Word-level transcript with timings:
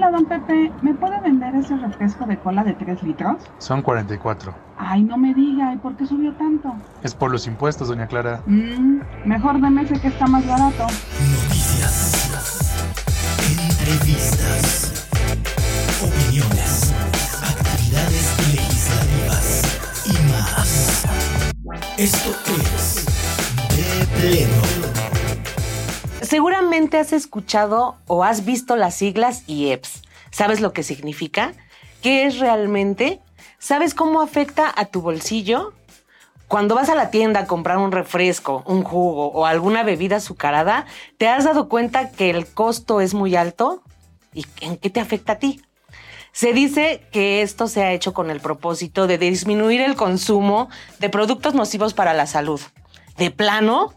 Hola, 0.00 0.12
don 0.12 0.24
Pepe, 0.24 0.72
¿me 0.80 0.94
puede 0.94 1.20
vender 1.20 1.54
ese 1.56 1.76
refresco 1.76 2.24
de 2.24 2.38
cola 2.38 2.64
de 2.64 2.72
3 2.72 3.02
litros? 3.02 3.36
Son 3.58 3.82
44. 3.82 4.54
Ay, 4.78 5.02
no 5.02 5.18
me 5.18 5.34
diga, 5.34 5.74
¿y 5.74 5.76
por 5.76 5.94
qué 5.94 6.06
subió 6.06 6.32
tanto? 6.36 6.74
Es 7.02 7.14
por 7.14 7.30
los 7.30 7.46
impuestos, 7.46 7.88
doña 7.88 8.06
Clara. 8.06 8.40
Mmm, 8.46 9.00
mejor 9.26 9.60
deme 9.60 9.82
ese 9.82 10.00
que 10.00 10.08
está 10.08 10.26
más 10.26 10.46
barato. 10.46 10.84
Noticias, 10.84 12.16
entrevistas, 13.60 15.06
opiniones, 16.02 16.94
actividades 17.42 18.54
legislativas 18.54 20.06
y 20.06 20.12
más. 20.32 21.04
Esto 21.98 22.30
es 22.64 23.04
De 23.68 24.06
Pleno. 24.18 24.89
Seguramente 26.30 26.96
has 26.96 27.12
escuchado 27.12 27.96
o 28.06 28.22
has 28.22 28.44
visto 28.44 28.76
las 28.76 28.94
siglas 28.94 29.42
IEPS. 29.48 30.02
¿Sabes 30.30 30.60
lo 30.60 30.72
que 30.72 30.84
significa? 30.84 31.54
¿Qué 32.02 32.24
es 32.24 32.38
realmente? 32.38 33.20
¿Sabes 33.58 33.94
cómo 33.94 34.22
afecta 34.22 34.72
a 34.76 34.84
tu 34.84 35.02
bolsillo? 35.02 35.72
Cuando 36.46 36.76
vas 36.76 36.88
a 36.88 36.94
la 36.94 37.10
tienda 37.10 37.40
a 37.40 37.46
comprar 37.46 37.78
un 37.78 37.90
refresco, 37.90 38.62
un 38.66 38.84
jugo 38.84 39.32
o 39.32 39.44
alguna 39.44 39.82
bebida 39.82 40.18
azucarada, 40.18 40.86
¿te 41.18 41.26
has 41.26 41.46
dado 41.46 41.68
cuenta 41.68 42.12
que 42.12 42.30
el 42.30 42.46
costo 42.46 43.00
es 43.00 43.12
muy 43.12 43.34
alto? 43.34 43.82
¿Y 44.32 44.46
en 44.60 44.76
qué 44.76 44.88
te 44.88 45.00
afecta 45.00 45.32
a 45.32 45.38
ti? 45.40 45.60
Se 46.30 46.52
dice 46.52 47.02
que 47.10 47.42
esto 47.42 47.66
se 47.66 47.82
ha 47.82 47.92
hecho 47.92 48.14
con 48.14 48.30
el 48.30 48.38
propósito 48.38 49.08
de 49.08 49.18
disminuir 49.18 49.80
el 49.80 49.96
consumo 49.96 50.68
de 51.00 51.10
productos 51.10 51.54
nocivos 51.54 51.92
para 51.92 52.14
la 52.14 52.28
salud. 52.28 52.60
De 53.16 53.32
plano, 53.32 53.94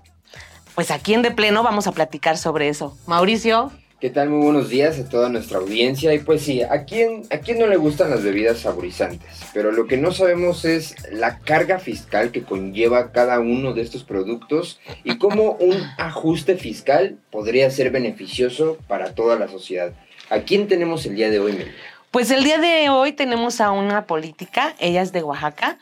pues 0.75 0.91
aquí 0.91 1.13
en 1.13 1.21
De 1.21 1.31
Pleno 1.31 1.63
vamos 1.63 1.87
a 1.87 1.91
platicar 1.91 2.37
sobre 2.37 2.69
eso. 2.69 2.97
Mauricio. 3.07 3.71
¿Qué 3.99 4.09
tal? 4.09 4.29
Muy 4.29 4.43
buenos 4.43 4.67
días 4.67 4.99
a 4.99 5.07
toda 5.07 5.29
nuestra 5.29 5.59
audiencia. 5.59 6.13
Y 6.13 6.19
pues 6.19 6.41
sí, 6.41 6.61
¿a 6.61 6.83
quién, 6.83 7.23
¿a 7.29 7.37
quién 7.37 7.59
no 7.59 7.67
le 7.67 7.77
gustan 7.77 8.09
las 8.09 8.21
bebidas 8.21 8.59
saborizantes? 8.59 9.29
Pero 9.53 9.71
lo 9.71 9.87
que 9.87 9.95
no 9.95 10.11
sabemos 10.11 10.65
es 10.65 10.95
la 11.09 11.39
carga 11.39 11.79
fiscal 11.79 12.31
que 12.31 12.43
conlleva 12.43 13.13
cada 13.13 13.39
uno 13.39 13.73
de 13.73 13.81
estos 13.81 14.03
productos 14.03 14.81
y 15.05 15.17
cómo 15.17 15.53
un 15.53 15.81
ajuste 15.97 16.57
fiscal 16.57 17.17
podría 17.31 17.69
ser 17.71 17.91
beneficioso 17.91 18.77
para 18.87 19.15
toda 19.15 19.39
la 19.39 19.47
sociedad. 19.47 19.93
¿A 20.29 20.39
quién 20.39 20.67
tenemos 20.67 21.05
el 21.05 21.15
día 21.15 21.29
de 21.29 21.39
hoy, 21.39 21.53
Mel? 21.53 21.71
Pues 22.11 22.29
el 22.29 22.43
día 22.43 22.59
de 22.59 22.89
hoy 22.89 23.13
tenemos 23.13 23.61
a 23.61 23.71
una 23.71 24.05
política, 24.05 24.75
ella 24.79 25.01
es 25.01 25.13
de 25.13 25.23
Oaxaca, 25.23 25.79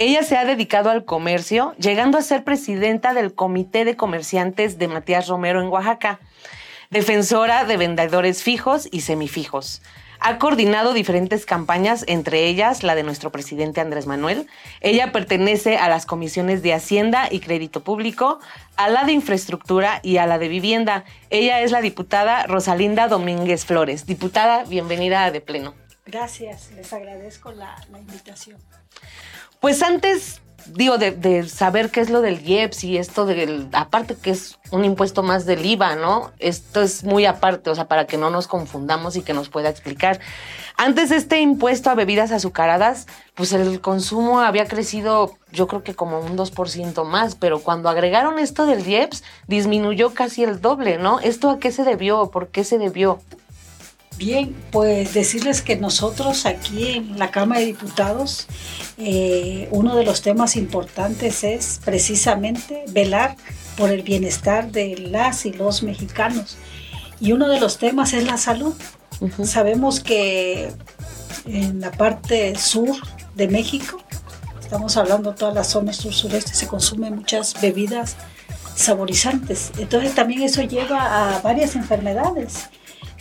ella 0.00 0.22
se 0.22 0.38
ha 0.38 0.46
dedicado 0.46 0.88
al 0.88 1.04
comercio, 1.04 1.74
llegando 1.78 2.16
a 2.16 2.22
ser 2.22 2.42
presidenta 2.42 3.12
del 3.12 3.34
Comité 3.34 3.84
de 3.84 3.96
Comerciantes 3.96 4.78
de 4.78 4.88
Matías 4.88 5.28
Romero 5.28 5.60
en 5.60 5.68
Oaxaca, 5.68 6.20
defensora 6.88 7.66
de 7.66 7.76
vendedores 7.76 8.42
fijos 8.42 8.88
y 8.90 9.02
semifijos. 9.02 9.82
Ha 10.18 10.38
coordinado 10.38 10.94
diferentes 10.94 11.44
campañas, 11.44 12.04
entre 12.08 12.46
ellas 12.46 12.82
la 12.82 12.94
de 12.94 13.02
nuestro 13.02 13.30
presidente 13.30 13.82
Andrés 13.82 14.06
Manuel. 14.06 14.46
Ella 14.80 15.12
pertenece 15.12 15.76
a 15.76 15.90
las 15.90 16.06
comisiones 16.06 16.62
de 16.62 16.72
Hacienda 16.72 17.28
y 17.30 17.40
Crédito 17.40 17.84
Público, 17.84 18.40
a 18.76 18.88
la 18.88 19.04
de 19.04 19.12
Infraestructura 19.12 20.00
y 20.02 20.16
a 20.16 20.24
la 20.24 20.38
de 20.38 20.48
Vivienda. 20.48 21.04
Ella 21.28 21.60
es 21.60 21.72
la 21.72 21.82
diputada 21.82 22.46
Rosalinda 22.46 23.06
Domínguez 23.06 23.66
Flores. 23.66 24.06
Diputada, 24.06 24.64
bienvenida 24.64 25.26
a 25.26 25.30
De 25.30 25.42
Pleno. 25.42 25.74
Gracias, 26.06 26.70
les 26.72 26.90
agradezco 26.94 27.52
la, 27.52 27.76
la 27.90 27.98
invitación. 27.98 28.56
Pues 29.60 29.82
antes, 29.82 30.40
digo, 30.68 30.96
de, 30.96 31.46
saber 31.46 31.90
qué 31.90 32.00
es 32.00 32.08
lo 32.08 32.22
del 32.22 32.40
IEPS 32.40 32.82
y 32.84 32.96
esto 32.96 33.26
del, 33.26 33.68
aparte 33.72 34.16
que 34.16 34.30
es 34.30 34.58
un 34.70 34.86
impuesto 34.86 35.22
más 35.22 35.44
del 35.44 35.66
IVA, 35.66 35.96
¿no? 35.96 36.30
Esto 36.38 36.80
es 36.80 37.04
muy 37.04 37.26
aparte, 37.26 37.68
o 37.68 37.74
sea, 37.74 37.86
para 37.86 38.06
que 38.06 38.16
no 38.16 38.30
nos 38.30 38.46
confundamos 38.46 39.16
y 39.16 39.22
que 39.22 39.34
nos 39.34 39.50
pueda 39.50 39.68
explicar. 39.68 40.18
Antes 40.78 41.10
este 41.10 41.40
impuesto 41.40 41.90
a 41.90 41.94
bebidas 41.94 42.32
azucaradas, 42.32 43.06
pues 43.34 43.52
el 43.52 43.82
consumo 43.82 44.40
había 44.40 44.66
crecido, 44.66 45.36
yo 45.52 45.66
creo 45.66 45.82
que 45.82 45.94
como 45.94 46.20
un 46.20 46.38
2% 46.38 47.04
más, 47.04 47.34
pero 47.34 47.60
cuando 47.60 47.90
agregaron 47.90 48.38
esto 48.38 48.64
del 48.64 48.88
IEPS, 48.88 49.22
disminuyó 49.46 50.14
casi 50.14 50.42
el 50.42 50.62
doble, 50.62 50.96
¿no? 50.96 51.20
¿Esto 51.20 51.50
a 51.50 51.58
qué 51.58 51.70
se 51.70 51.84
debió? 51.84 52.30
¿Por 52.30 52.48
qué 52.48 52.64
se 52.64 52.78
debió? 52.78 53.20
Bien, 54.20 54.54
pues 54.70 55.14
decirles 55.14 55.62
que 55.62 55.76
nosotros 55.76 56.44
aquí 56.44 56.88
en 56.88 57.18
la 57.18 57.30
Cámara 57.30 57.60
de 57.60 57.66
Diputados, 57.68 58.48
eh, 58.98 59.66
uno 59.70 59.96
de 59.96 60.04
los 60.04 60.20
temas 60.20 60.56
importantes 60.56 61.42
es 61.42 61.80
precisamente 61.82 62.84
velar 62.90 63.36
por 63.78 63.90
el 63.90 64.02
bienestar 64.02 64.70
de 64.72 64.98
las 64.98 65.46
y 65.46 65.54
los 65.54 65.82
mexicanos. 65.82 66.58
Y 67.18 67.32
uno 67.32 67.48
de 67.48 67.60
los 67.60 67.78
temas 67.78 68.12
es 68.12 68.24
la 68.24 68.36
salud. 68.36 68.74
Sabemos 69.42 70.00
que 70.00 70.70
en 71.46 71.80
la 71.80 71.90
parte 71.90 72.58
sur 72.58 72.94
de 73.36 73.48
México, 73.48 74.02
estamos 74.60 74.98
hablando 74.98 75.30
de 75.30 75.38
toda 75.38 75.54
la 75.54 75.64
zona 75.64 75.94
sur-sureste, 75.94 76.52
se 76.52 76.66
consumen 76.66 77.16
muchas 77.16 77.58
bebidas 77.58 78.16
saborizantes. 78.74 79.72
Entonces 79.78 80.14
también 80.14 80.42
eso 80.42 80.60
lleva 80.60 81.36
a 81.36 81.40
varias 81.40 81.74
enfermedades 81.74 82.68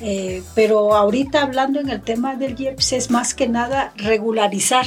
eh, 0.02 0.44
pero 0.56 0.96
ahorita 0.96 1.42
hablando 1.42 1.80
en 1.80 1.90
el 1.90 2.02
tema 2.02 2.36
del 2.36 2.60
IEPS 2.60 2.94
es 2.94 3.12
más 3.12 3.34
que 3.34 3.48
nada 3.48 3.94
regularizar, 3.98 4.86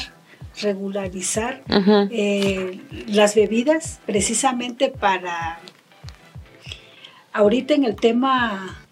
regularizar 0.61 1.62
eh, 2.11 2.81
las 3.06 3.34
bebidas 3.34 4.00
precisamente 4.06 4.89
para, 4.89 5.61
ahorita 7.33 7.75
en 7.75 7.84
el 7.84 7.97
tema 7.97 8.84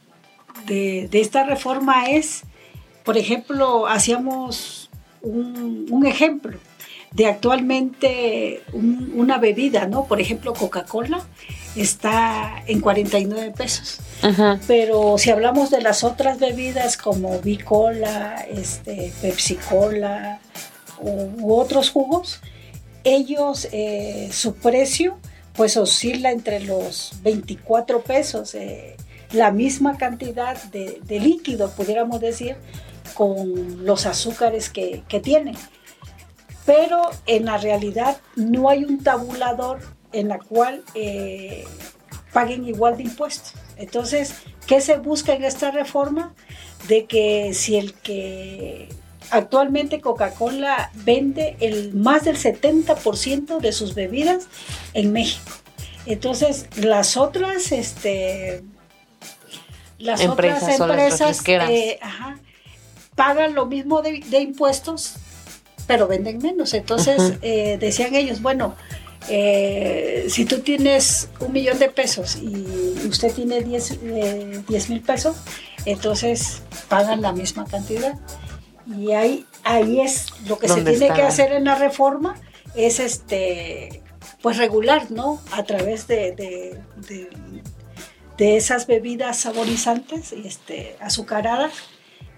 de, 0.66 1.08
esta 1.12 1.44
reforma 1.44 2.10
es, 2.10 2.44
por 3.04 3.16
ejemplo, 3.16 3.86
hacíamos 3.86 4.90
un 5.22 6.06
ejemplo 6.06 6.58
de 7.12 7.26
actualmente 7.26 8.62
una 8.72 9.38
bebida, 9.38 9.86
¿no? 9.86 10.04
Por 10.04 10.20
ejemplo, 10.20 10.52
Coca-Cola 10.52 11.24
está 11.76 12.62
en 12.66 12.80
49 12.80 13.52
pesos. 13.56 13.98
Pero 14.66 15.16
si 15.18 15.30
hablamos 15.30 15.70
de 15.70 15.80
las 15.80 16.04
otras 16.04 16.38
bebidas 16.38 16.96
como 16.96 17.38
Bicola, 17.40 18.44
este, 18.50 19.12
Pepsi 19.22 19.56
Cola 19.56 20.40
u, 21.00 21.54
otros 21.54 21.90
jugos, 21.90 22.40
ellos, 23.04 23.68
eh, 23.72 24.28
su 24.32 24.54
precio 24.54 25.18
pues 25.54 25.76
oscila 25.76 26.30
entre 26.30 26.60
los 26.60 27.12
24 27.22 28.02
pesos, 28.02 28.54
eh, 28.54 28.96
la 29.32 29.50
misma 29.50 29.96
cantidad 29.96 30.62
de, 30.64 31.00
líquido, 31.08 31.70
pudiéramos 31.70 32.20
decir, 32.20 32.56
con 33.14 33.84
los 33.84 34.06
azúcares 34.06 34.70
que, 34.70 35.02
que 35.08 35.20
tienen 35.20 35.56
pero 36.70 37.10
en 37.26 37.46
la 37.46 37.58
realidad 37.58 38.18
no 38.36 38.68
hay 38.68 38.84
un 38.84 39.02
tabulador 39.02 39.80
en 40.12 40.28
la 40.28 40.38
cual 40.38 40.82
eh, 40.94 41.64
paguen 42.32 42.66
igual 42.66 42.96
de 42.96 43.04
impuestos. 43.04 43.54
Entonces, 43.76 44.34
¿qué 44.66 44.80
se 44.80 44.96
busca 44.96 45.34
en 45.34 45.44
esta 45.44 45.70
reforma? 45.70 46.34
De 46.88 47.06
que 47.06 47.54
si 47.54 47.76
el 47.76 47.94
que 47.94 48.88
actualmente 49.30 50.00
Coca-Cola 50.00 50.90
vende 50.94 51.56
el 51.60 51.94
más 51.94 52.24
del 52.24 52.36
70% 52.36 53.60
de 53.60 53.72
sus 53.72 53.94
bebidas 53.94 54.48
en 54.94 55.12
México. 55.12 55.52
Entonces, 56.06 56.66
las 56.76 57.16
otras, 57.16 57.72
este, 57.72 58.62
las 59.98 60.24
otras 60.26 60.80
empresas 60.80 61.42
eh, 61.46 62.00
pagan 63.14 63.54
lo 63.54 63.66
mismo 63.66 64.02
de, 64.02 64.20
de 64.20 64.40
impuestos 64.40 65.16
pero 65.90 66.06
venden 66.06 66.38
menos. 66.38 66.72
Entonces 66.72 67.32
eh, 67.42 67.76
decían 67.80 68.14
ellos, 68.14 68.40
bueno, 68.40 68.76
eh, 69.28 70.26
si 70.28 70.44
tú 70.44 70.60
tienes 70.60 71.28
un 71.40 71.52
millón 71.52 71.78
de 71.78 71.90
pesos 71.90 72.36
y 72.36 72.64
usted 73.08 73.32
tiene 73.32 73.60
10 73.60 73.98
eh, 74.02 74.62
mil 74.88 75.00
pesos, 75.02 75.36
entonces 75.84 76.62
pagan 76.88 77.22
la 77.22 77.32
misma 77.32 77.64
cantidad. 77.66 78.18
Y 78.86 79.12
ahí, 79.12 79.46
ahí 79.62 80.00
es 80.00 80.26
lo 80.46 80.58
que 80.58 80.68
se 80.68 80.82
tiene 80.82 81.14
que 81.14 81.22
hacer 81.22 81.52
en 81.52 81.64
la 81.64 81.76
reforma, 81.76 82.34
es 82.74 82.98
este 82.98 84.02
pues 84.42 84.56
regular, 84.56 85.10
¿no? 85.10 85.40
A 85.52 85.64
través 85.64 86.06
de, 86.06 86.32
de, 86.32 87.28
de, 88.38 88.56
esas 88.56 88.86
bebidas 88.86 89.38
saborizantes, 89.38 90.32
este, 90.32 90.96
azucaradas, 90.98 91.72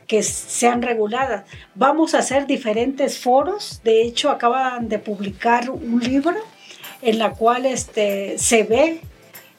que 0.08 0.23
sean 0.25 0.82
reguladas. 0.82 1.44
Vamos 1.76 2.14
a 2.14 2.19
hacer 2.19 2.46
diferentes 2.49 3.19
foros, 3.19 3.81
de 3.85 4.02
hecho 4.02 4.31
acaban 4.31 4.88
de 4.88 4.99
publicar 4.99 5.70
un 5.70 6.00
libro 6.00 6.37
en 7.02 7.19
la 7.19 7.32
cual 7.32 7.66
este, 7.66 8.38
se 8.38 8.62
ve 8.62 9.00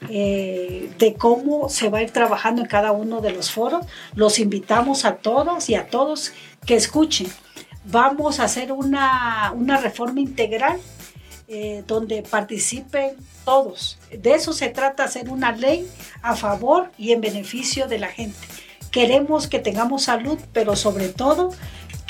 eh, 0.10 0.90
de 0.98 1.14
cómo 1.14 1.70
se 1.70 1.90
va 1.90 2.00
a 2.00 2.02
ir 2.02 2.12
trabajando 2.12 2.62
en 2.62 2.68
cada 2.68 2.92
uno 2.92 3.22
de 3.22 3.32
los 3.32 3.52
foros. 3.52 3.86
Los 4.16 4.40
invitamos 4.40 5.06
a 5.06 5.18
todos 5.18 5.70
y 5.70 5.76
a 5.76 5.88
todos 5.88 6.34
que 6.66 6.76
escuchen. 6.76 7.28
Vamos 7.86 8.40
a 8.40 8.46
hacer 8.46 8.72
una, 8.72 9.54
una 9.56 9.78
reforma 9.78 10.22
integral 10.22 10.80
eh, 11.48 11.84
donde 11.86 12.24
participen 12.24 13.12
todos. 13.44 14.00
De 14.12 14.34
eso 14.34 14.54
se 14.54 14.70
trata, 14.70 15.04
hacer 15.04 15.30
una 15.30 15.52
ley 15.52 15.88
a 16.22 16.36
favor 16.36 16.92
y 16.98 17.12
en 17.12 17.22
beneficio 17.22 17.88
de 17.88 18.00
la 18.00 18.08
gente 18.08 18.38
queremos 18.94 19.48
que 19.48 19.58
tengamos 19.58 20.04
salud, 20.04 20.38
pero 20.54 20.76
sobre 20.76 21.10
todo 21.10 21.52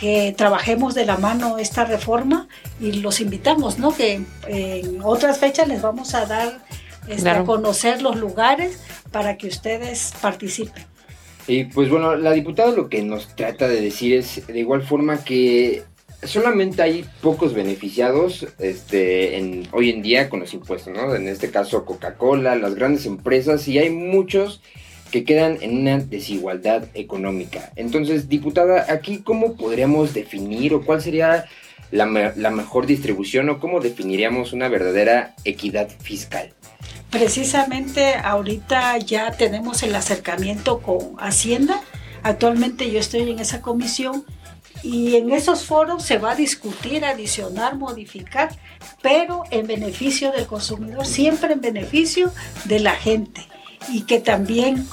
que 0.03 0.33
trabajemos 0.35 0.95
de 0.95 1.05
la 1.05 1.15
mano 1.15 1.57
esta 1.59 1.85
reforma 1.85 2.49
y 2.81 2.91
los 2.91 3.21
invitamos, 3.21 3.79
¿no? 3.79 3.95
Que 3.95 4.19
en 4.49 4.99
otras 5.01 5.37
fechas 5.37 5.65
les 5.69 5.81
vamos 5.81 6.13
a 6.13 6.25
dar 6.25 6.59
este, 7.07 7.21
Claro. 7.21 7.43
a 7.43 7.45
conocer 7.45 8.01
los 8.01 8.17
lugares 8.17 8.81
para 9.11 9.37
que 9.37 9.47
ustedes 9.47 10.11
participen. 10.21 10.83
Y 11.47 11.63
pues 11.63 11.89
bueno, 11.89 12.17
la 12.17 12.33
diputada 12.33 12.71
lo 12.73 12.89
que 12.89 13.01
nos 13.01 13.33
trata 13.33 13.69
de 13.69 13.79
decir 13.79 14.17
es 14.17 14.45
de 14.45 14.59
igual 14.59 14.83
forma 14.83 15.23
que 15.23 15.83
solamente 16.21 16.81
hay 16.81 17.05
pocos 17.21 17.53
beneficiados 17.53 18.45
este, 18.59 19.37
en, 19.37 19.69
hoy 19.71 19.89
en 19.89 20.01
día 20.01 20.29
con 20.29 20.41
los 20.41 20.53
impuestos, 20.53 20.93
¿no? 20.93 21.15
En 21.15 21.29
este 21.29 21.49
caso 21.49 21.85
Coca-Cola, 21.85 22.57
las 22.57 22.75
grandes 22.75 23.05
empresas 23.05 23.69
y 23.69 23.79
hay 23.79 23.89
muchos 23.89 24.61
que 25.13 25.23
quedan 25.23 25.59
en 25.61 25.77
una 25.77 25.99
desigualdad 25.99 26.85
económica. 26.95 27.71
Entonces, 27.75 28.29
diputada, 28.29 28.87
aquí 28.89 29.19
cómo 29.19 29.53
podríamos 29.53 30.11
definir 30.15 30.73
o 30.73 30.83
cuál 30.83 31.03
sería 31.03 31.45
la, 31.91 32.33
la 32.35 32.49
mejor 32.49 32.87
distribución 32.87 33.47
o 33.49 33.59
cómo 33.59 33.79
definiríamos 33.79 34.53
una 34.53 34.69
verdadera 34.69 35.35
equidad 35.45 35.87
fiscal. 36.01 36.51
Precisamente 37.11 38.15
ahorita 38.15 38.97
ya 38.97 39.29
tenemos 39.33 39.83
el 39.83 39.93
acercamiento 39.93 40.79
con 40.79 41.13
Hacienda. 41.19 41.79
Actualmente 42.23 42.89
yo 42.89 42.97
estoy 42.97 43.29
en 43.29 43.37
esa 43.37 43.61
comisión 43.61 44.25
y 44.81 45.15
en 45.17 45.29
esos 45.29 45.63
foros 45.63 46.01
se 46.01 46.17
va 46.17 46.31
a 46.31 46.35
discutir, 46.35 47.05
adicionar, 47.05 47.75
modificar, 47.77 48.49
pero 49.03 49.43
en 49.51 49.67
beneficio 49.67 50.31
del 50.31 50.47
consumidor, 50.47 51.05
siempre 51.05 51.53
en 51.53 51.61
beneficio 51.61 52.31
de 52.65 52.79
la 52.79 52.93
gente 52.93 53.52
y 53.89 54.01
que 54.03 54.19
también, 54.19 54.87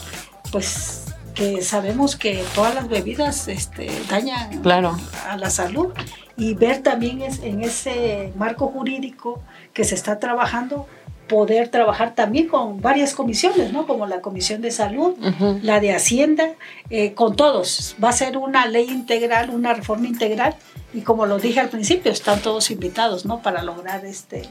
pues, 0.52 1.04
que 1.34 1.62
sabemos 1.62 2.16
que 2.16 2.42
todas 2.54 2.74
las 2.74 2.88
bebidas 2.88 3.48
este, 3.48 3.90
dañan 4.08 4.60
Claro. 4.62 4.98
a 5.28 5.36
la 5.36 5.50
salud 5.50 5.88
y 6.36 6.54
ver 6.54 6.82
también 6.82 7.22
es, 7.22 7.38
en 7.40 7.62
ese 7.62 8.32
marco 8.36 8.68
jurídico 8.68 9.40
que 9.72 9.84
se 9.84 9.94
está 9.94 10.18
trabajando, 10.18 10.86
poder 11.28 11.68
trabajar 11.68 12.16
también 12.16 12.48
con 12.48 12.80
varias 12.80 13.14
comisiones, 13.14 13.72
¿no? 13.72 13.86
Como 13.86 14.06
la 14.08 14.20
Comisión 14.20 14.60
de 14.62 14.72
Salud, 14.72 15.14
la 15.62 15.78
de 15.78 15.94
Hacienda, 15.94 16.48
eh, 16.90 17.14
con 17.14 17.36
todos. 17.36 17.94
Va 18.02 18.08
a 18.08 18.12
ser 18.12 18.36
una 18.36 18.66
ley 18.66 18.90
integral, 18.90 19.50
una 19.50 19.72
reforma 19.72 20.08
integral 20.08 20.56
y 20.92 21.02
como 21.02 21.26
lo 21.26 21.38
dije 21.38 21.60
al 21.60 21.68
principio, 21.68 22.10
están 22.10 22.40
todos 22.42 22.72
invitados, 22.72 23.26
¿no? 23.26 23.42
Para 23.42 23.62
lograr 23.62 24.04
este... 24.04 24.48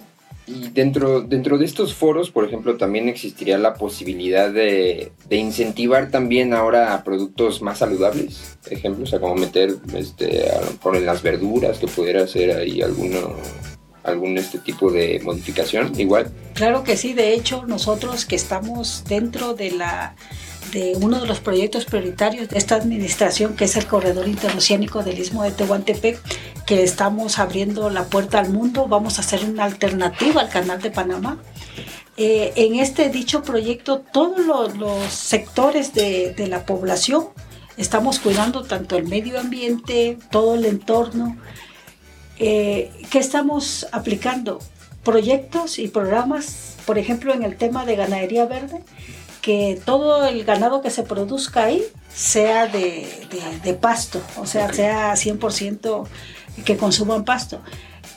Y 0.49 0.69
dentro, 0.69 1.21
dentro 1.21 1.59
de 1.59 1.65
estos 1.65 1.93
foros, 1.93 2.31
por 2.31 2.43
ejemplo, 2.43 2.75
también 2.75 3.07
existiría 3.07 3.59
la 3.59 3.75
posibilidad 3.75 4.51
de, 4.51 5.11
incentivar 5.29 6.09
también 6.09 6.55
ahora 6.55 6.95
a 6.95 7.03
productos 7.03 7.61
más 7.61 7.77
saludables. 7.77 8.57
Ejemplo, 8.67 9.03
o 9.03 9.07
sea, 9.07 9.19
como 9.19 9.35
meter 9.35 9.75
este, 9.95 10.49
a 10.49 10.61
lo 10.61 10.71
mejor 10.71 10.95
en 10.95 11.05
las 11.05 11.21
verduras, 11.21 11.77
que 11.77 11.85
pudiera 11.85 12.25
ser 12.25 12.57
ahí 12.57 12.81
alguno, 12.81 13.35
algún 14.03 14.39
este 14.39 14.57
tipo 14.57 14.91
de 14.91 15.21
modificación, 15.23 15.91
igual. 15.99 16.31
Claro 16.55 16.83
que 16.83 16.97
sí, 16.97 17.13
de 17.13 17.35
hecho 17.35 17.65
nosotros 17.67 18.25
que 18.25 18.35
estamos 18.35 19.03
dentro 19.07 19.53
de 19.53 19.69
la 19.69 20.15
de 20.71 20.93
uno 21.01 21.19
de 21.19 21.27
los 21.27 21.39
proyectos 21.39 21.85
prioritarios 21.85 22.49
de 22.49 22.57
esta 22.57 22.75
administración, 22.75 23.55
que 23.55 23.65
es 23.65 23.75
el 23.75 23.87
corredor 23.87 24.27
interoceánico 24.27 25.03
del 25.03 25.19
Istmo 25.19 25.43
de 25.43 25.51
Tehuantepec, 25.51 26.19
que 26.69 26.83
estamos 26.83 27.39
abriendo 27.39 27.89
la 27.89 28.03
puerta 28.03 28.37
al 28.37 28.49
mundo, 28.51 28.87
vamos 28.87 29.17
a 29.17 29.21
hacer 29.21 29.43
una 29.43 29.63
alternativa 29.63 30.39
al 30.41 30.49
Canal 30.49 30.79
de 30.79 30.91
Panamá. 30.91 31.39
Eh, 32.15 32.53
en 32.57 32.75
este 32.75 33.09
dicho 33.09 33.41
proyecto, 33.41 34.03
todos 34.13 34.45
los, 34.45 34.77
los 34.77 35.11
sectores 35.11 35.95
de, 35.95 36.31
de 36.37 36.45
la 36.45 36.67
población 36.67 37.29
estamos 37.75 38.19
cuidando 38.19 38.61
tanto 38.65 38.97
el 38.97 39.07
medio 39.07 39.39
ambiente, 39.39 40.19
todo 40.29 40.53
el 40.53 40.65
entorno. 40.65 41.37
Eh, 42.37 42.91
¿Qué 43.09 43.17
estamos 43.17 43.87
aplicando? 43.91 44.59
Proyectos 45.03 45.79
y 45.79 45.87
programas, 45.87 46.75
por 46.85 46.99
ejemplo, 46.99 47.33
en 47.33 47.41
el 47.41 47.57
tema 47.57 47.83
de 47.85 47.95
ganadería 47.95 48.45
verde, 48.45 48.83
que 49.41 49.81
todo 49.85 50.27
el 50.27 50.43
ganado 50.43 50.83
que 50.83 50.91
se 50.91 51.01
produzca 51.01 51.63
ahí 51.63 51.81
sea 52.13 52.67
de, 52.67 53.27
de- 53.31 53.59
de 53.63 53.73
pasto, 53.73 54.21
o 54.37 54.45
sea, 54.45 54.71
sea 54.71 55.13
100% 55.15 56.05
que 56.65 56.77
consuman 56.77 57.23
pasto. 57.25 57.59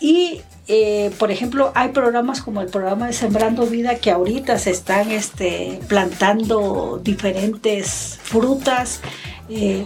Y, 0.00 0.40
eh, 0.68 1.10
por 1.18 1.30
ejemplo, 1.30 1.72
hay 1.74 1.90
programas 1.90 2.40
como 2.42 2.60
el 2.60 2.68
programa 2.68 3.06
de 3.06 3.12
Sembrando 3.12 3.66
Vida 3.66 3.96
que 3.96 4.10
ahorita 4.10 4.58
se 4.58 4.70
están 4.70 5.10
este, 5.12 5.80
plantando 5.88 7.00
diferentes 7.02 8.18
frutas. 8.22 9.00
eh, 9.48 9.84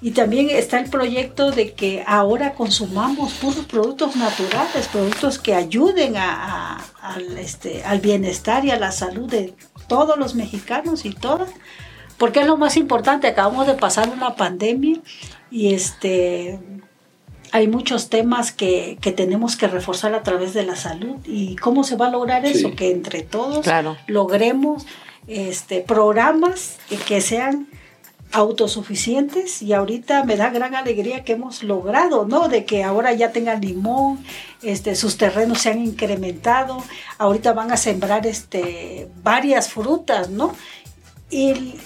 y 0.00 0.10
también 0.10 0.50
está 0.50 0.78
el 0.80 0.90
proyecto 0.90 1.50
de 1.50 1.72
que 1.72 2.04
ahora 2.06 2.52
consumamos 2.52 3.32
puros 3.34 3.64
productos 3.64 4.14
naturales, 4.16 4.86
productos 4.92 5.38
que 5.38 5.54
ayuden 5.54 6.18
a- 6.18 6.84
al, 7.00 7.38
este, 7.38 7.82
al 7.84 8.00
bienestar 8.00 8.66
y 8.66 8.70
a 8.70 8.78
la 8.78 8.92
salud 8.92 9.30
de 9.30 9.54
todos 9.88 10.18
los 10.18 10.34
mexicanos 10.34 11.06
y 11.06 11.10
todas, 11.14 11.48
porque 12.18 12.40
es 12.40 12.46
lo 12.46 12.58
más 12.58 12.76
importante. 12.76 13.28
Acabamos 13.28 13.66
de 13.66 13.74
pasar 13.74 14.10
una 14.10 14.36
pandemia 14.36 15.00
y 15.50 15.72
este 15.72 16.58
hay 17.56 17.68
muchos 17.68 18.08
temas 18.10 18.50
que, 18.50 18.98
que 19.00 19.12
tenemos 19.12 19.54
que 19.56 19.68
reforzar 19.68 20.12
a 20.14 20.22
través 20.24 20.54
de 20.54 20.64
la 20.64 20.74
salud. 20.74 21.16
¿Y 21.24 21.54
cómo 21.56 21.84
se 21.84 21.94
va 21.94 22.08
a 22.08 22.10
lograr 22.10 22.44
eso? 22.44 22.68
Sí. 22.70 22.74
Que 22.74 22.90
entre 22.90 23.22
todos 23.22 23.60
Claro. 23.64 23.96
logremos 24.08 24.84
este, 25.28 25.80
programas 25.80 26.78
que- 26.88 26.96
que 26.98 27.20
sean 27.20 27.68
autosuficientes 28.32 29.62
y 29.62 29.72
ahorita 29.72 30.24
me 30.24 30.36
da 30.36 30.50
gran 30.50 30.74
alegría 30.74 31.22
que 31.24 31.34
hemos 31.34 31.62
logrado, 31.62 32.26
¿no? 32.26 32.48
De 32.48 32.64
que 32.64 32.82
ahora 32.82 33.12
ya 33.12 33.30
tengan 33.30 33.60
limón, 33.60 34.18
este, 34.62 34.96
sus 34.96 35.16
terrenos 35.16 35.60
se 35.60 35.70
han 35.70 35.80
incrementado, 35.80 36.82
ahorita 37.18 37.52
van 37.52 37.70
a 37.70 37.76
sembrar 37.76 38.26
este, 38.26 39.08
varias 39.22 39.68
frutas, 39.70 40.28
¿no? 40.30 40.54
Y 41.30 41.76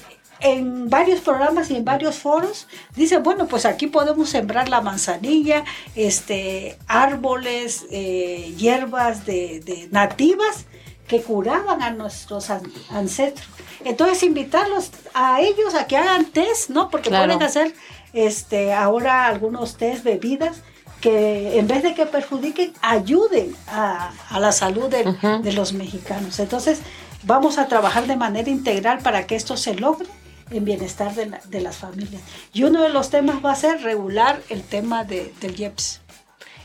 en 0.40 0.88
varios 0.88 1.20
programas 1.20 1.70
y 1.70 1.76
en 1.76 1.84
varios 1.84 2.16
foros 2.16 2.66
dicen, 2.94 3.22
bueno, 3.22 3.46
pues 3.46 3.64
aquí 3.66 3.86
podemos 3.88 4.30
sembrar 4.30 4.68
la 4.68 4.80
manzanilla, 4.80 5.64
este, 5.96 6.78
árboles, 6.86 7.86
eh, 7.90 8.54
hierbas 8.56 9.26
de, 9.26 9.60
de 9.64 9.88
nativas 9.90 10.66
que 11.06 11.22
curaban 11.22 11.82
a 11.82 11.90
nuestros 11.90 12.50
an- 12.50 12.70
ancestros. 12.90 13.48
Entonces 13.84 14.22
invitarlos 14.22 14.90
a 15.14 15.40
ellos 15.40 15.74
a 15.74 15.86
que 15.86 15.96
hagan 15.96 16.26
test, 16.26 16.70
¿no? 16.70 16.90
Porque 16.90 17.08
Claro. 17.08 17.26
pueden 17.32 17.42
hacer 17.42 17.74
este, 18.12 18.72
ahora 18.74 19.26
algunos 19.26 19.76
test, 19.76 20.04
bebidas, 20.04 20.58
que 21.00 21.58
en 21.58 21.68
vez 21.68 21.82
de 21.84 21.94
que 21.94 22.06
perjudiquen, 22.06 22.72
ayuden 22.82 23.54
a, 23.68 24.10
a 24.30 24.40
la 24.40 24.50
salud 24.52 24.88
de 24.88 25.52
los 25.52 25.72
mexicanos. 25.72 26.40
Entonces 26.40 26.80
vamos 27.22 27.56
a 27.58 27.68
trabajar 27.68 28.06
de 28.06 28.16
manera 28.16 28.50
integral 28.50 28.98
para 28.98 29.26
que 29.26 29.36
esto 29.36 29.56
se 29.56 29.74
logre 29.74 30.08
en 30.50 30.64
bienestar 30.64 31.14
de, 31.14 31.26
la- 31.26 31.40
de 31.48 31.60
las 31.60 31.76
familias. 31.76 32.22
Y 32.52 32.64
uno 32.64 32.82
de 32.82 32.88
los 32.90 33.10
temas 33.10 33.36
va 33.44 33.52
a 33.52 33.56
ser 33.56 33.82
regular 33.82 34.40
el 34.48 34.62
tema 34.62 35.04
de, 35.04 35.32
del 35.40 35.58
IEPS. 35.60 36.00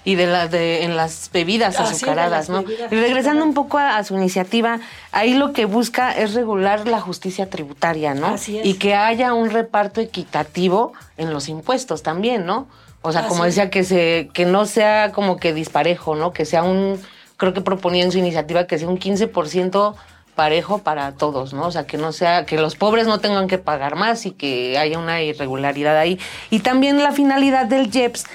y 0.06 0.16
de 0.16 0.28
la 0.28 0.48
de 0.50 0.84
en 0.84 0.98
las 0.98 1.30
bebidas 1.32 1.80
Ah, 1.80 1.86
sí, 1.86 1.94
azucaradas, 1.96 2.32
las 2.32 2.50
¿no? 2.50 2.64
bebidas 2.64 2.92
y 2.92 2.96
regresando 2.96 3.44
azucaradas. 3.44 3.48
un 3.48 3.54
poco 3.54 3.78
a, 3.78 3.98
a 3.98 4.04
su 4.04 4.16
iniciativa, 4.16 4.80
ahí 5.14 5.34
lo 5.34 5.54
que 5.54 5.64
busca 5.66 6.12
es 6.12 6.34
regular 6.34 6.88
la 6.88 7.00
justicia 7.00 7.50
tributaria, 7.50 8.14
¿no? 8.14 8.28
Así 8.28 8.58
es. 8.60 8.66
Y 8.66 8.74
que 8.74 8.96
haya 8.96 9.34
un 9.34 9.50
reparto 9.50 10.02
equitativo 10.02 10.92
en 11.18 11.32
los 11.32 11.48
impuestos 11.48 12.04
también, 12.04 12.46
¿no? 12.46 12.68
O 13.02 13.12
sea, 13.12 13.28
como 13.28 13.44
Así 13.44 13.50
es. 13.50 13.56
decía 13.56 13.70
que 13.70 13.84
se 13.84 14.30
que 14.34 14.46
no 14.46 14.66
sea 14.66 15.12
como 15.14 15.38
que 15.38 15.54
disparejo, 15.54 16.16
¿no? 16.16 16.32
Que 16.34 16.46
sea 16.46 16.64
un 16.64 17.00
creo 17.38 17.54
que 17.54 17.62
proponía 17.62 18.04
en 18.04 18.12
su 18.12 18.18
iniciativa 18.18 18.66
que 18.68 18.78
sea 18.80 18.88
un 18.88 18.98
15% 19.00 19.96
parejo 20.36 20.80
para 20.80 21.14
todos, 21.14 21.54
¿no? 21.54 21.68
O 21.68 21.72
sea, 21.72 21.86
que 21.86 21.98
no 21.98 22.12
sea, 22.12 22.46
que 22.46 22.58
los 22.58 22.76
pobres 22.76 23.08
no 23.08 23.20
tengan 23.20 23.48
que 23.48 23.58
pagar 23.58 23.96
más 23.96 24.26
y 24.26 24.32
que 24.32 24.78
haya 24.78 25.00
una 25.00 25.22
irregularidad 25.22 25.98
ahí. 25.98 26.20
Y 26.50 26.60
también 26.60 27.02
la 27.02 27.12
finalidad 27.12 27.66
del 27.66 27.94
IEPS, 27.94 28.26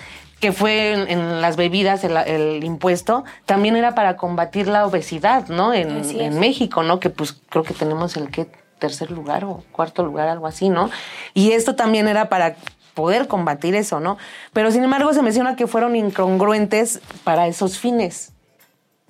que 0.40 0.52
fue 0.52 0.92
en, 0.92 1.08
en 1.08 1.40
las 1.40 1.56
bebidas, 1.56 2.04
el, 2.04 2.16
el 2.16 2.64
impuesto, 2.64 3.24
también 3.44 3.76
era 3.76 3.94
para 3.94 4.16
combatir 4.16 4.68
la 4.68 4.86
obesidad, 4.86 5.48
¿no? 5.48 5.74
En 5.74 6.38
México, 6.38 6.82
¿no? 6.82 7.00
Que 7.00 7.10
pues 7.10 7.36
creo 7.48 7.64
que 7.64 7.74
tenemos 7.74 8.16
el 8.16 8.30
que 8.30 8.48
tercer 8.78 9.10
lugar 9.10 9.44
o 9.44 9.64
cuarto 9.72 10.04
lugar, 10.04 10.28
algo 10.28 10.46
así, 10.46 10.68
¿no? 10.68 10.90
Y 11.34 11.52
esto 11.52 11.74
también 11.74 12.08
era 12.08 12.28
para 12.28 12.56
poder 12.94 13.28
combatir 13.28 13.74
eso, 13.74 14.00
¿no? 14.00 14.18
Pero 14.52 14.70
sin 14.70 14.82
embargo 14.82 15.12
se 15.12 15.22
menciona 15.22 15.56
que 15.56 15.66
fueron 15.66 15.94
incongruentes 15.94 17.00
para 17.24 17.46
esos 17.46 17.78
fines. 17.78 18.32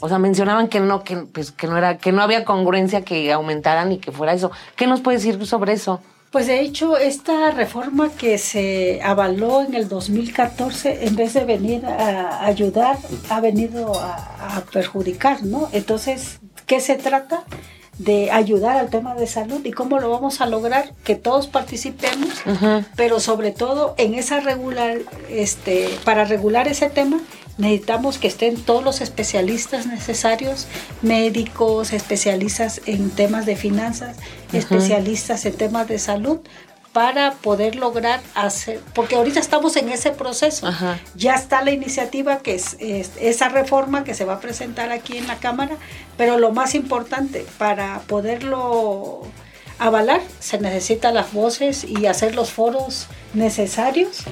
O 0.00 0.08
sea, 0.08 0.18
mencionaban 0.18 0.68
que 0.68 0.80
no, 0.80 1.02
que, 1.02 1.16
pues, 1.16 1.50
que 1.50 1.66
no 1.66 1.76
era, 1.76 1.98
que 1.98 2.12
no 2.12 2.22
había 2.22 2.44
congruencia 2.44 3.02
que 3.02 3.32
aumentaran 3.32 3.92
y 3.92 3.98
que 3.98 4.12
fuera 4.12 4.32
eso. 4.32 4.50
¿Qué 4.76 4.86
nos 4.86 5.00
puedes 5.00 5.22
decir 5.24 5.44
sobre 5.46 5.72
eso? 5.72 6.00
Pues 6.30 6.46
de 6.46 6.60
hecho, 6.60 6.98
esta 6.98 7.50
reforma 7.50 8.10
que 8.10 8.36
se 8.36 9.00
avaló 9.02 9.62
en 9.62 9.74
el 9.74 9.88
2014, 9.88 11.06
en 11.06 11.16
vez 11.16 11.32
de 11.32 11.44
venir 11.44 11.86
a 11.86 12.44
ayudar, 12.44 12.98
ha 13.30 13.40
venido 13.40 13.98
a, 13.98 14.56
a 14.56 14.60
perjudicar, 14.60 15.42
¿no? 15.42 15.68
Entonces, 15.72 16.38
¿qué 16.66 16.80
se 16.80 16.96
trata? 16.96 17.44
de 17.98 18.30
ayudar 18.30 18.76
al 18.76 18.90
tema 18.90 19.14
de 19.14 19.26
salud 19.26 19.60
y 19.64 19.72
cómo 19.72 19.98
lo 19.98 20.10
vamos 20.10 20.40
a 20.40 20.46
lograr 20.46 20.92
que 21.04 21.16
todos 21.16 21.48
participemos, 21.48 22.28
pero 22.96 23.20
sobre 23.20 23.50
todo 23.50 23.94
en 23.98 24.14
esa 24.14 24.40
regular, 24.40 24.98
este, 25.28 25.90
para 26.04 26.24
regular 26.24 26.68
ese 26.68 26.88
tema 26.88 27.20
necesitamos 27.58 28.18
que 28.18 28.28
estén 28.28 28.56
todos 28.62 28.82
los 28.82 29.00
especialistas 29.00 29.86
necesarios, 29.86 30.66
médicos, 31.02 31.92
especialistas 31.92 32.80
en 32.86 33.10
temas 33.10 33.44
de 33.46 33.56
finanzas, 33.56 34.16
especialistas 34.52 35.44
en 35.44 35.54
temas 35.56 35.86
de 35.88 35.98
salud, 35.98 36.38
para 36.92 37.32
poder 37.32 37.76
lograr 37.76 38.20
hacer, 38.34 38.80
porque 38.94 39.14
ahorita 39.14 39.38
estamos 39.38 39.76
en 39.76 39.90
ese 39.90 40.10
proceso. 40.10 40.66
Ajá. 40.66 40.98
Ya 41.14 41.34
está 41.34 41.62
la 41.62 41.70
iniciativa 41.70 42.38
que 42.38 42.54
es, 42.54 42.76
es- 42.80 43.10
esa 43.20 43.48
reforma 43.50 44.02
que 44.04 44.14
se 44.14 44.24
va 44.24 44.34
a 44.34 44.40
presentar 44.40 44.90
aquí 44.90 45.16
en 45.18 45.26
la 45.28 45.36
Cámara, 45.36 45.76
pero 46.16 46.38
lo 46.38 46.50
más 46.50 46.74
importante, 46.74 47.44
para 47.58 48.00
poderlo 48.06 49.20
avalar, 49.78 50.20
se 50.40 50.58
necesitan 50.58 51.14
las 51.14 51.32
voces 51.32 51.84
y 51.84 52.06
hacer 52.06 52.34
los 52.34 52.50
foros 52.50 53.06
necesarios 53.34 54.22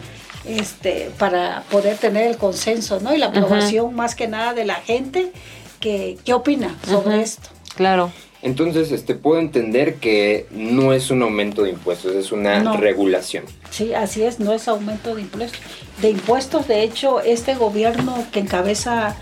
este, 0.49 1.11
para 1.19 1.62
poder 1.71 1.97
tener 1.97 2.26
el 2.29 2.37
consenso 2.37 3.00
¿no? 3.00 3.15
y 3.15 3.19
la 3.19 3.26
aprobación 3.26 3.95
más 3.95 4.15
que 4.15 4.29
nada 4.29 4.55
de 4.55 4.65
la 4.65 4.76
gente 4.76 5.33
que, 5.81 6.19
que 6.25 6.35
opina 6.35 6.75
sobre 6.88 7.21
esto. 7.21 7.49
Claro. 7.76 8.11
Entonces, 8.43 8.93
este, 8.93 9.15
puedo 9.15 9.41
entender 9.41 9.97
que 9.97 10.47
no 10.50 10.93
es 10.93 11.11
un 11.11 11.23
aumento 11.23 11.62
de 11.65 11.71
impuestos, 11.71 12.15
es 12.15 12.31
una 12.33 12.61
No. 12.61 12.76
regulación. 12.76 13.45
Sí, 13.71 13.93
así 13.95 14.23
es, 14.23 14.38
no 14.38 14.53
es 14.53 14.69
aumento 14.69 15.15
de 15.15 15.23
impuestos. 15.23 15.61
De 16.00 16.11
impuestos, 16.11 16.69
de 16.69 16.83
hecho, 16.83 17.21
este 17.21 17.55
gobierno 17.55 18.25
que 18.33 18.41
encabeza 18.41 19.17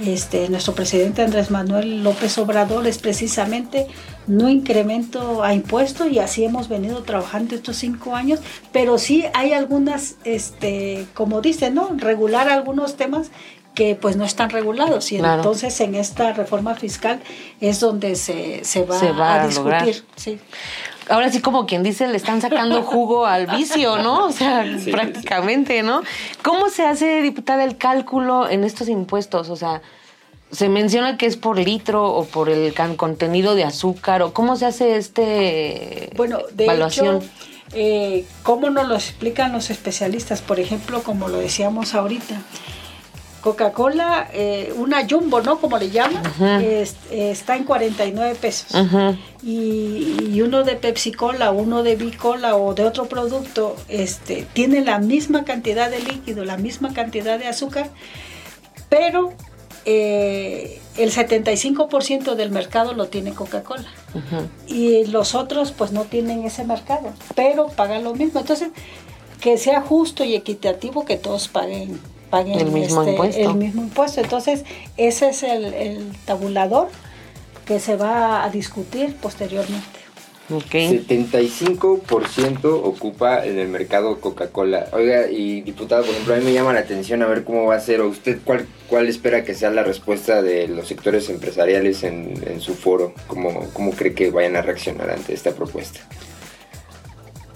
este, 0.00 0.48
nuestro 0.48 0.74
presidente 0.74 1.22
Andrés 1.22 1.50
Manuel 1.50 2.02
López 2.04 2.36
Obrador 2.38 2.86
es 2.86 2.98
precisamente 2.98 3.86
no 4.26 4.48
incremento 4.48 5.42
a 5.42 5.54
impuestos 5.54 6.10
y 6.10 6.18
así 6.18 6.44
hemos 6.44 6.68
venido 6.68 7.02
trabajando 7.02 7.54
estos 7.54 7.76
cinco 7.76 8.14
años, 8.14 8.40
pero 8.72 8.98
sí 8.98 9.24
hay 9.34 9.52
algunas, 9.52 10.16
este, 10.24 11.06
como 11.14 11.40
dice, 11.40 11.70
¿no? 11.70 11.90
Regular 11.96 12.48
algunos 12.48 12.96
temas 12.96 13.30
que 13.74 13.94
pues 13.94 14.16
no 14.16 14.24
están 14.24 14.50
regulados 14.50 15.12
y 15.12 15.18
Claro. 15.18 15.36
entonces 15.42 15.78
en 15.80 15.94
esta 15.94 16.32
reforma 16.32 16.74
fiscal 16.74 17.20
es 17.60 17.78
donde 17.80 18.16
se, 18.16 18.64
se 18.64 18.84
va, 18.84 18.98
Se 18.98 19.12
va 19.12 19.34
a, 19.34 19.42
a 19.42 19.46
discutir. 19.46 20.04
Sí. 20.16 20.38
Ahora 21.08 21.30
sí, 21.30 21.40
como 21.40 21.66
quien 21.66 21.82
dice, 21.82 22.08
le 22.08 22.16
están 22.16 22.40
sacando 22.40 22.82
jugo 22.82 23.26
al 23.26 23.46
vicio, 23.46 23.98
¿no? 23.98 24.26
O 24.26 24.32
sea, 24.32 24.64
sí, 24.78 24.90
prácticamente, 24.90 25.82
¿no? 25.82 26.02
¿Cómo 26.42 26.68
se 26.68 26.84
hace, 26.84 27.22
diputada, 27.22 27.64
el 27.64 27.76
cálculo 27.76 28.48
en 28.48 28.64
estos 28.64 28.88
impuestos? 28.88 29.50
O 29.50 29.56
sea, 29.56 29.82
se 30.50 30.68
menciona 30.68 31.16
que 31.16 31.26
es 31.26 31.36
por 31.36 31.58
litro 31.58 32.12
o 32.12 32.24
por 32.24 32.48
el 32.48 32.74
contenido 32.96 33.54
de 33.54 33.64
azúcar, 33.64 34.22
o 34.22 34.32
cómo 34.32 34.56
se 34.56 34.66
hace 34.66 34.96
este 34.96 36.10
Bueno, 36.16 36.38
de 36.52 36.64
evaluación. 36.64 37.16
hecho, 37.18 37.28
eh, 37.74 38.24
¿cómo 38.42 38.70
nos 38.70 38.88
lo 38.88 38.94
explican 38.94 39.52
los 39.52 39.70
especialistas? 39.70 40.40
Por 40.40 40.60
ejemplo, 40.60 41.02
como 41.02 41.28
lo 41.28 41.38
decíamos 41.38 41.94
ahorita, 41.94 42.40
Coca-Cola, 43.40 44.28
eh, 44.32 44.72
una 44.76 45.06
jumbo, 45.08 45.40
¿no? 45.40 45.58
Como 45.60 45.78
le 45.78 45.90
llaman, 45.90 46.22
es- 46.62 46.96
está 47.10 47.56
en 47.56 47.64
49 47.64 48.34
pesos. 48.34 48.74
Y, 49.42 50.16
y 50.32 50.42
uno 50.42 50.64
de 50.64 50.74
Pepsi 50.76 51.12
Cola, 51.12 51.52
uno 51.52 51.82
de 51.84 51.94
Bicola 51.96 52.56
o 52.56 52.74
de 52.74 52.84
otro 52.84 53.06
producto, 53.06 53.76
este, 53.88 54.46
tiene 54.52 54.80
la 54.80 54.98
misma 54.98 55.44
cantidad 55.44 55.90
de 55.90 56.00
líquido, 56.00 56.44
la 56.44 56.56
misma 56.56 56.92
cantidad 56.92 57.38
de 57.38 57.46
azúcar, 57.46 57.90
pero 58.88 59.32
eh, 59.84 60.80
el 60.96 61.12
75% 61.12 62.34
del 62.34 62.50
mercado 62.50 62.92
lo 62.94 63.06
tiene 63.06 63.32
Coca-Cola 63.32 63.86
y 64.66 65.04
los 65.06 65.34
otros 65.36 65.70
pues 65.70 65.92
no 65.92 66.02
tienen 66.04 66.44
ese 66.44 66.64
mercado, 66.64 67.12
pero 67.36 67.68
pagan 67.68 68.02
lo 68.02 68.14
mismo. 68.14 68.40
Entonces, 68.40 68.70
que 69.40 69.58
sea 69.58 69.80
justo 69.82 70.24
y 70.24 70.34
equitativo 70.34 71.04
que 71.04 71.16
todos 71.16 71.46
paguen, 71.48 72.00
paguen 72.30 72.54
este, 72.58 72.66
El 72.66 72.72
mismo 72.72 73.04
impuesto. 73.08 73.40
el 73.40 73.54
mismo 73.54 73.82
impuesto. 73.82 74.20
Entonces, 74.20 74.64
ese 74.96 75.28
es 75.28 75.42
el, 75.42 75.64
el 75.74 76.12
tabulador 76.24 76.88
que 77.64 77.80
se 77.80 77.96
va 77.96 78.44
a 78.44 78.50
discutir 78.50 79.16
posteriormente. 79.16 80.06
Ok. 80.48 80.74
75% 80.74 82.64
ocupa 82.64 83.44
en 83.44 83.58
el 83.58 83.66
mercado 83.68 84.20
Coca-Cola. 84.20 84.88
Oiga, 84.92 85.28
y 85.28 85.62
diputado, 85.62 86.04
por 86.04 86.12
ejemplo, 86.12 86.34
a 86.34 86.36
mí 86.36 86.44
me 86.44 86.52
llama 86.52 86.72
la 86.72 86.80
atención 86.80 87.20
a 87.22 87.26
ver 87.26 87.42
cómo 87.42 87.64
va 87.64 87.74
a 87.74 87.80
ser, 87.80 88.00
o 88.00 88.08
usted 88.08 88.38
cuál, 88.44 88.68
cuál 88.88 89.08
espera 89.08 89.42
que 89.44 89.54
sea 89.54 89.70
la 89.70 89.82
respuesta 89.82 90.42
de 90.42 90.68
los 90.68 90.86
sectores 90.86 91.28
empresariales 91.30 92.04
en, 92.04 92.44
en 92.46 92.60
su 92.60 92.74
foro, 92.74 93.12
¿Cómo, 93.26 93.68
cómo 93.72 93.90
cree 93.90 94.14
que 94.14 94.30
vayan 94.30 94.54
a 94.54 94.62
reaccionar 94.62 95.10
ante 95.10 95.34
esta 95.34 95.50
propuesta. 95.50 95.98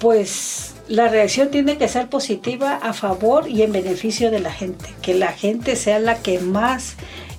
Pues 0.00 0.69
la 0.90 1.06
reacción 1.06 1.50
tiene 1.52 1.78
que 1.78 1.86
ser 1.86 2.08
positiva 2.08 2.74
a 2.74 2.92
favor 2.92 3.48
y 3.48 3.62
en 3.62 3.70
beneficio 3.70 4.32
de 4.32 4.40
la 4.40 4.50
gente, 4.50 4.86
que 5.02 5.14
la 5.14 5.28
gente 5.32 5.76
sea 5.76 6.00
la 6.00 6.16
que 6.16 6.40
más 6.40 6.96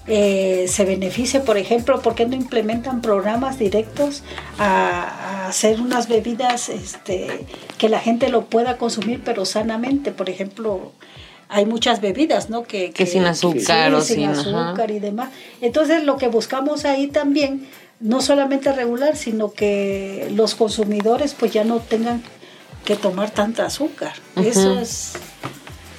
eh, 0.08 0.67
se 0.70 0.86
beneficie, 0.86 1.41
por 1.41 1.58
ejemplo, 1.58 2.01
¿por 2.01 2.15
qué 2.15 2.25
no 2.25 2.36
implementan 2.36 3.01
programas 3.01 3.60
directos 3.60 4.24
a, 4.58 5.01
a 5.01 5.48
hacer 5.50 5.81
unas 5.81 6.08
bebidas 6.08 6.70
este, 6.70 7.46
que 7.77 7.89
la 7.89 8.00
gente 8.00 8.29
lo 8.29 8.46
pueda 8.46 8.77
consumir 8.77 9.22
pero 9.24 9.43
sanamente? 9.43 10.13
Por 10.13 10.29
ejemplo, 10.29 10.93
hay 11.50 11.65
muchas 11.65 12.00
bebidas, 12.00 12.50
¿no? 12.50 12.63
Que, 12.63 12.91
Que 12.91 13.05
sin 13.05 13.25
azúcar 13.25 13.93
o 13.93 14.00
sin 14.00 14.15
sin, 14.15 14.29
ajá. 14.29 14.70
azúcar 14.70 14.91
y 14.91 15.00
demás. 15.00 15.29
Entonces 15.60 16.05
lo 16.05 16.15
que 16.15 16.29
buscamos 16.29 16.86
ahí 16.86 17.08
también, 17.08 17.67
no 18.00 18.22
solamente 18.22 18.72
regular, 18.72 19.17
sino 19.17 19.51
que 19.51 20.31
los 20.34 20.55
consumidores 20.55 21.36
pues 21.38 21.51
ya 21.51 21.65
no 21.65 21.79
tengan 21.79 22.24
que 22.86 22.96
tomar 22.96 23.32
tanta 23.32 23.66
azúcar. 23.66 24.14
Eso 24.36 24.80
es... 24.80 25.14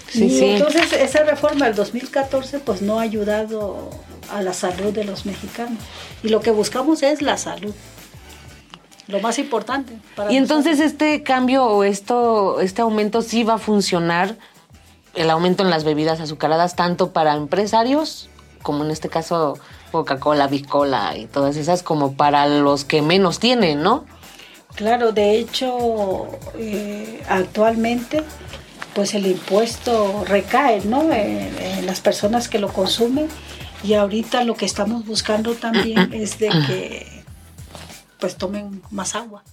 Sí, 0.09 0.25
y 0.25 0.31
sí. 0.31 0.45
entonces 0.45 0.93
esa 0.93 1.25
reforma 1.25 1.65
del 1.65 1.75
2014 1.75 2.59
pues 2.59 2.83
no 2.83 2.99
ha 2.99 3.03
ayudado 3.03 3.89
a 4.31 4.43
la 4.43 4.53
salud 4.53 4.93
de 4.93 5.05
los 5.05 5.25
mexicanos. 5.25 5.79
Y 6.23 6.29
lo 6.29 6.41
que 6.41 6.51
buscamos 6.51 7.03
es 7.03 7.23
la 7.23 7.39
salud. 7.39 7.75
Lo 9.09 9.21
más 9.21 9.39
importante. 9.39 9.99
Para 10.15 10.33
Y 10.33 10.37
entonces 10.37 10.81
este 10.81 11.23
cambio 11.23 11.65
o 11.65 11.85
esto, 11.85 12.61
este 12.61 12.83
aumento 12.83 13.23
sí 13.23 13.43
va 13.43 13.55
a 13.55 13.59
funcionar, 13.59 14.37
el 15.15 15.31
aumento 15.31 15.63
en 15.63 15.71
las 15.71 15.85
bebidas 15.85 16.21
azucaradas, 16.21 16.77
tanto 16.77 17.13
para 17.13 17.35
empresarios, 17.35 18.29
como 18.63 18.85
en 18.85 18.91
este 18.91 19.09
caso 19.09 19.59
Coca-Cola, 19.91 20.47
Bicola 20.47 21.17
y 21.17 21.27
todas 21.27 21.57
esas, 21.57 21.83
como 21.83 22.15
para 22.15 22.47
los 22.47 22.85
que 22.85 23.03
menos 23.03 23.39
tienen, 23.39 23.83
¿no? 23.83 24.05
Claro, 24.75 25.13
de 25.13 25.39
hecho, 25.39 26.29
eh, 26.59 27.23
actualmente, 27.29 28.23
pues 28.95 29.15
el 29.15 29.27
impuesto 29.27 30.25
recae, 30.27 30.83
¿no? 30.85 31.13
En, 31.13 31.57
en 31.59 31.87
las 31.87 32.01
personas 32.01 32.49
que 32.49 32.59
lo 32.59 32.69
consumen 32.73 33.29
y 33.85 33.95
ahorita 33.95 34.45
lo 34.45 34.55
que 34.55 34.65
estamos 34.65 35.05
buscando 35.07 35.55
también 35.55 36.13
es 36.13 36.39
de 36.39 36.49
que, 36.49 37.22
pues 38.23 38.37
tomen 38.37 38.81
más 38.93 39.17
agua. 39.17 39.43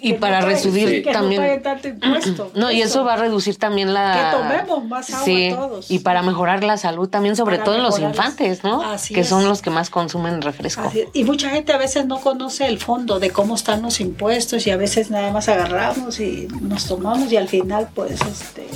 Y 0.00 0.12
para 0.12 0.42
no 0.42 0.46
reducir 0.48 0.88
sí, 0.88 1.02
también- 1.10 1.40
no 1.40 1.48
paguen 1.48 1.62
tanto 1.62 1.88
impuesto. 1.88 2.52
No, 2.54 2.70
y 2.70 2.82
eso 2.82 3.02
va 3.02 3.14
a 3.14 3.16
reducir 3.16 3.56
también 3.56 3.94
la... 3.94 4.30
Que 4.30 4.36
tomemos 4.36 4.84
más 4.84 5.10
agua 5.10 5.24
sí, 5.24 5.50
todos. 5.50 5.90
Y 5.90 6.00
para 6.00 6.22
mejorar 6.22 6.62
la 6.62 6.76
salud 6.76 7.08
también, 7.08 7.34
sobre 7.34 7.56
Para 7.56 7.64
todo 7.64 7.76
en 7.76 7.82
los 7.82 7.98
infantes, 7.98 8.62
¿no? 8.62 8.82
Así 8.82 9.14
que 9.14 9.24
son 9.24 9.48
los 9.48 9.62
que 9.62 9.70
más 9.70 9.88
consumen 9.88 10.42
refresco. 10.42 10.92
Y 11.14 11.24
mucha 11.24 11.48
gente 11.48 11.72
a 11.72 11.78
veces 11.78 12.04
no 12.04 12.20
conoce 12.20 12.66
el 12.66 12.78
fondo 12.78 13.18
de 13.18 13.30
cómo 13.30 13.54
están 13.54 13.80
los 13.80 14.00
impuestos 14.00 14.66
y 14.66 14.70
a 14.70 14.76
veces 14.76 15.10
nada 15.10 15.32
más 15.32 15.48
agarramos 15.48 16.20
y 16.20 16.46
nos 16.60 16.84
tomamos 16.86 17.32
y 17.32 17.38
al 17.38 17.48
final 17.48 17.88
pues 17.94 18.20
este 18.20 18.68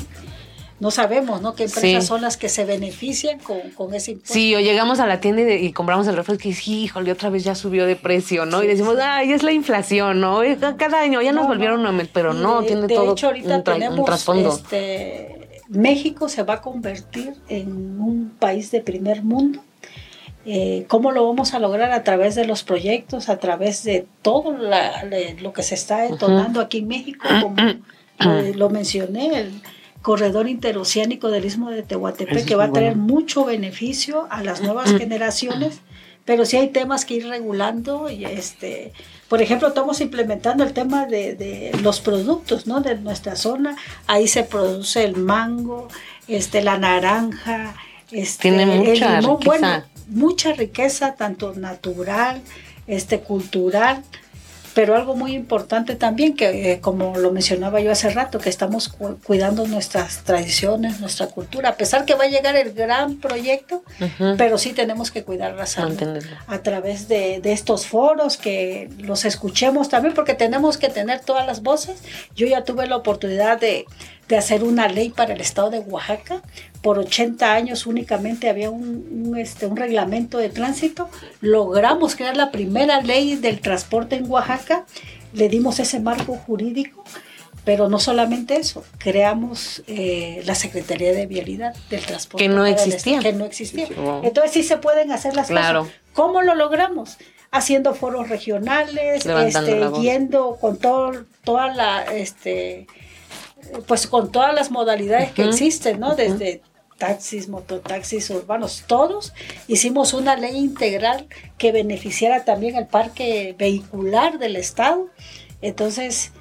no 0.82 0.90
sabemos, 0.90 1.40
¿no? 1.40 1.54
Qué 1.54 1.62
empresas 1.64 2.02
Sí. 2.02 2.08
son 2.08 2.22
las 2.22 2.36
que 2.36 2.48
se 2.48 2.64
benefician 2.64 3.38
con, 3.38 3.60
con 3.70 3.94
ese 3.94 4.10
impuesto. 4.10 4.34
Sí, 4.34 4.52
o 4.56 4.58
llegamos 4.60 4.98
a 4.98 5.06
la 5.06 5.20
tienda 5.20 5.42
y, 5.42 5.44
de- 5.44 5.60
y 5.60 5.72
compramos 5.72 6.08
el 6.08 6.16
refresco 6.16 6.42
y 6.48 6.50
dices, 6.50 6.66
híjole, 6.66 7.12
otra 7.12 7.30
vez 7.30 7.44
ya 7.44 7.54
subió 7.54 7.86
de 7.86 7.94
precio, 7.94 8.44
¿no? 8.46 8.58
Sí, 8.60 8.66
y 8.66 8.68
decimos, 8.68 8.94
sí. 8.96 9.00
ay, 9.02 9.32
es 9.32 9.44
la 9.44 9.52
inflación, 9.52 10.20
¿no? 10.20 10.40
Cada 10.76 11.00
año 11.00 11.22
ya 11.22 11.30
nos 11.32 11.44
No, 11.44 11.48
volvieron 11.48 11.86
a 11.86 11.92
pero 12.12 12.34
no, 12.34 12.60
de- 12.62 12.66
tiene 12.66 12.82
de 12.88 12.94
todo 12.96 13.12
hecho, 13.12 13.28
ahorita 13.28 13.56
un, 13.58 13.62
tra- 13.64 13.74
un 13.74 13.78
tenemos, 13.80 14.04
trasfondo. 14.04 14.48
este, 14.48 15.48
México 15.68 16.28
se 16.28 16.42
va 16.42 16.54
a 16.54 16.60
convertir 16.60 17.34
en 17.48 18.00
un 18.00 18.30
país 18.38 18.72
de 18.72 18.80
primer 18.80 19.22
mundo. 19.22 19.60
Eh, 20.44 20.84
¿Cómo 20.88 21.12
lo 21.12 21.24
vamos 21.28 21.54
a 21.54 21.60
lograr? 21.60 21.92
A 21.92 22.02
través 22.02 22.34
de 22.34 22.44
los 22.44 22.64
proyectos, 22.64 23.28
a 23.28 23.38
través 23.38 23.84
de 23.84 24.06
todo 24.22 24.50
la- 24.58 25.04
le- 25.04 25.34
lo 25.40 25.52
que 25.52 25.62
se 25.62 25.76
está 25.76 25.98
detonando 26.02 26.60
aquí 26.60 26.78
en 26.78 26.88
México, 26.88 27.24
como 27.40 27.54
eh, 28.18 28.52
lo 28.56 28.68
mencioné, 28.68 29.38
el 29.38 29.52
corredor 30.02 30.48
interoceánico 30.48 31.30
del 31.30 31.44
Istmo 31.44 31.70
de 31.70 31.82
Tehuantepec, 31.82 32.44
que 32.44 32.56
va 32.56 32.64
a 32.64 32.72
traer 32.72 32.94
bueno. 32.96 33.14
mucho 33.14 33.44
beneficio 33.44 34.26
a 34.30 34.42
las 34.42 34.60
nuevas 34.60 34.90
generaciones, 34.96 35.80
pero 36.24 36.44
sí 36.44 36.56
hay 36.56 36.68
temas 36.68 37.04
que 37.04 37.14
ir 37.14 37.26
regulando 37.28 38.10
y 38.10 38.24
este, 38.24 38.92
por 39.28 39.40
ejemplo, 39.40 39.68
estamos 39.68 40.00
implementando 40.00 40.64
el 40.64 40.72
tema 40.72 41.06
de, 41.06 41.34
de 41.34 41.72
los 41.82 42.00
productos, 42.00 42.66
¿no? 42.66 42.80
De 42.80 42.96
nuestra 42.96 43.36
zona, 43.36 43.76
ahí 44.06 44.28
se 44.28 44.42
produce 44.44 45.04
el 45.04 45.16
mango, 45.16 45.88
este, 46.28 46.62
la 46.62 46.78
naranja, 46.78 47.74
este, 48.10 48.42
Tiene 48.42 48.62
el 48.64 48.80
mucha 48.80 49.20
limón, 49.20 49.38
riqueza. 49.40 49.44
bueno, 49.44 49.84
mucha 50.08 50.52
riqueza, 50.52 51.14
tanto 51.14 51.54
natural, 51.54 52.42
este 52.86 53.20
cultural, 53.20 54.02
pero 54.74 54.94
algo 54.96 55.14
muy 55.16 55.32
importante 55.34 55.96
también, 55.96 56.34
que 56.34 56.72
eh, 56.72 56.80
como 56.80 57.16
lo 57.16 57.30
mencionaba 57.30 57.80
yo 57.80 57.92
hace 57.92 58.08
rato, 58.10 58.38
que 58.38 58.48
estamos 58.48 58.88
cu- 58.88 59.18
cuidando 59.24 59.66
nuestras 59.66 60.24
tradiciones, 60.24 60.98
nuestra 61.00 61.26
cultura, 61.26 61.70
a 61.70 61.74
pesar 61.76 62.04
que 62.04 62.14
va 62.14 62.24
a 62.24 62.28
llegar 62.28 62.56
el 62.56 62.72
gran 62.72 63.16
proyecto, 63.16 63.82
pero 64.38 64.56
sí 64.58 64.72
tenemos 64.72 65.10
que 65.10 65.24
cuidar 65.24 65.54
la 65.54 65.66
salud 65.66 65.96
a 66.46 66.58
través 66.62 67.08
de, 67.08 67.40
de 67.40 67.52
estos 67.52 67.86
foros, 67.86 68.36
que 68.38 68.88
los 68.98 69.24
escuchemos 69.24 69.88
también, 69.88 70.14
porque 70.14 70.34
tenemos 70.34 70.78
que 70.78 70.88
tener 70.88 71.20
todas 71.20 71.46
las 71.46 71.62
voces. 71.62 72.02
Yo 72.34 72.46
ya 72.46 72.64
tuve 72.64 72.86
la 72.86 72.96
oportunidad 72.96 73.60
de, 73.60 73.84
de 74.32 74.38
hacer 74.38 74.64
una 74.64 74.88
ley 74.88 75.10
para 75.10 75.34
el 75.34 75.40
estado 75.42 75.68
de 75.68 75.80
Oaxaca. 75.80 76.40
Por 76.80 76.98
80 76.98 77.52
años 77.52 77.86
únicamente 77.86 78.48
había 78.48 78.70
un, 78.70 79.06
un, 79.26 79.36
este, 79.38 79.66
un 79.66 79.76
reglamento 79.76 80.38
de 80.38 80.48
tránsito. 80.48 81.10
Logramos 81.42 82.16
crear 82.16 82.34
la 82.34 82.50
primera 82.50 83.02
ley 83.02 83.36
del 83.36 83.60
transporte 83.60 84.16
en 84.16 84.30
Oaxaca. 84.30 84.86
Le 85.34 85.50
dimos 85.50 85.78
ese 85.80 86.00
marco 86.00 86.34
jurídico. 86.34 87.04
Pero 87.66 87.88
no 87.88 88.00
solamente 88.00 88.56
eso, 88.56 88.82
creamos 88.98 89.84
eh, 89.86 90.42
la 90.46 90.54
Secretaría 90.56 91.12
de 91.12 91.26
Vialidad 91.26 91.74
del 91.90 92.00
Transporte. 92.04 92.42
Que 92.42 92.48
no 92.48 92.64
existía. 92.66 93.20
Que 93.20 93.32
no 93.34 93.44
existía. 93.44 93.86
Entonces 94.24 94.50
sí 94.52 94.62
se 94.64 94.78
pueden 94.78 95.12
hacer 95.12 95.36
las 95.36 95.46
Claro. 95.48 95.80
cosas. 95.82 95.94
¿Cómo 96.14 96.42
lo 96.42 96.54
logramos? 96.56 97.18
Haciendo 97.52 97.94
foros 97.94 98.30
regionales, 98.30 99.24
Levantando 99.26 99.68
este, 99.68 99.80
la 99.80 99.88
voz. 99.90 100.02
yendo 100.02 100.56
con 100.60 100.78
todo, 100.78 101.12
toda 101.44 101.72
la, 101.72 102.02
este, 102.06 102.86
pues 103.86 104.06
con 104.06 104.30
todas 104.32 104.54
las 104.54 104.70
modalidades 104.70 105.32
que 105.32 105.44
existen, 105.44 106.00
¿no? 106.00 106.14
Desde 106.14 106.62
taxis, 106.98 107.48
mototaxis, 107.48 108.30
urbanos, 108.30 108.84
todos. 108.86 109.32
Hicimos 109.66 110.12
una 110.14 110.36
ley 110.36 110.56
integral 110.56 111.26
que 111.58 111.72
beneficiara 111.72 112.44
también 112.44 112.76
al 112.76 112.86
parque 112.86 113.54
vehicular 113.58 114.38
del 114.38 114.56
Estado. 114.56 115.08
Entonces, 115.62 116.32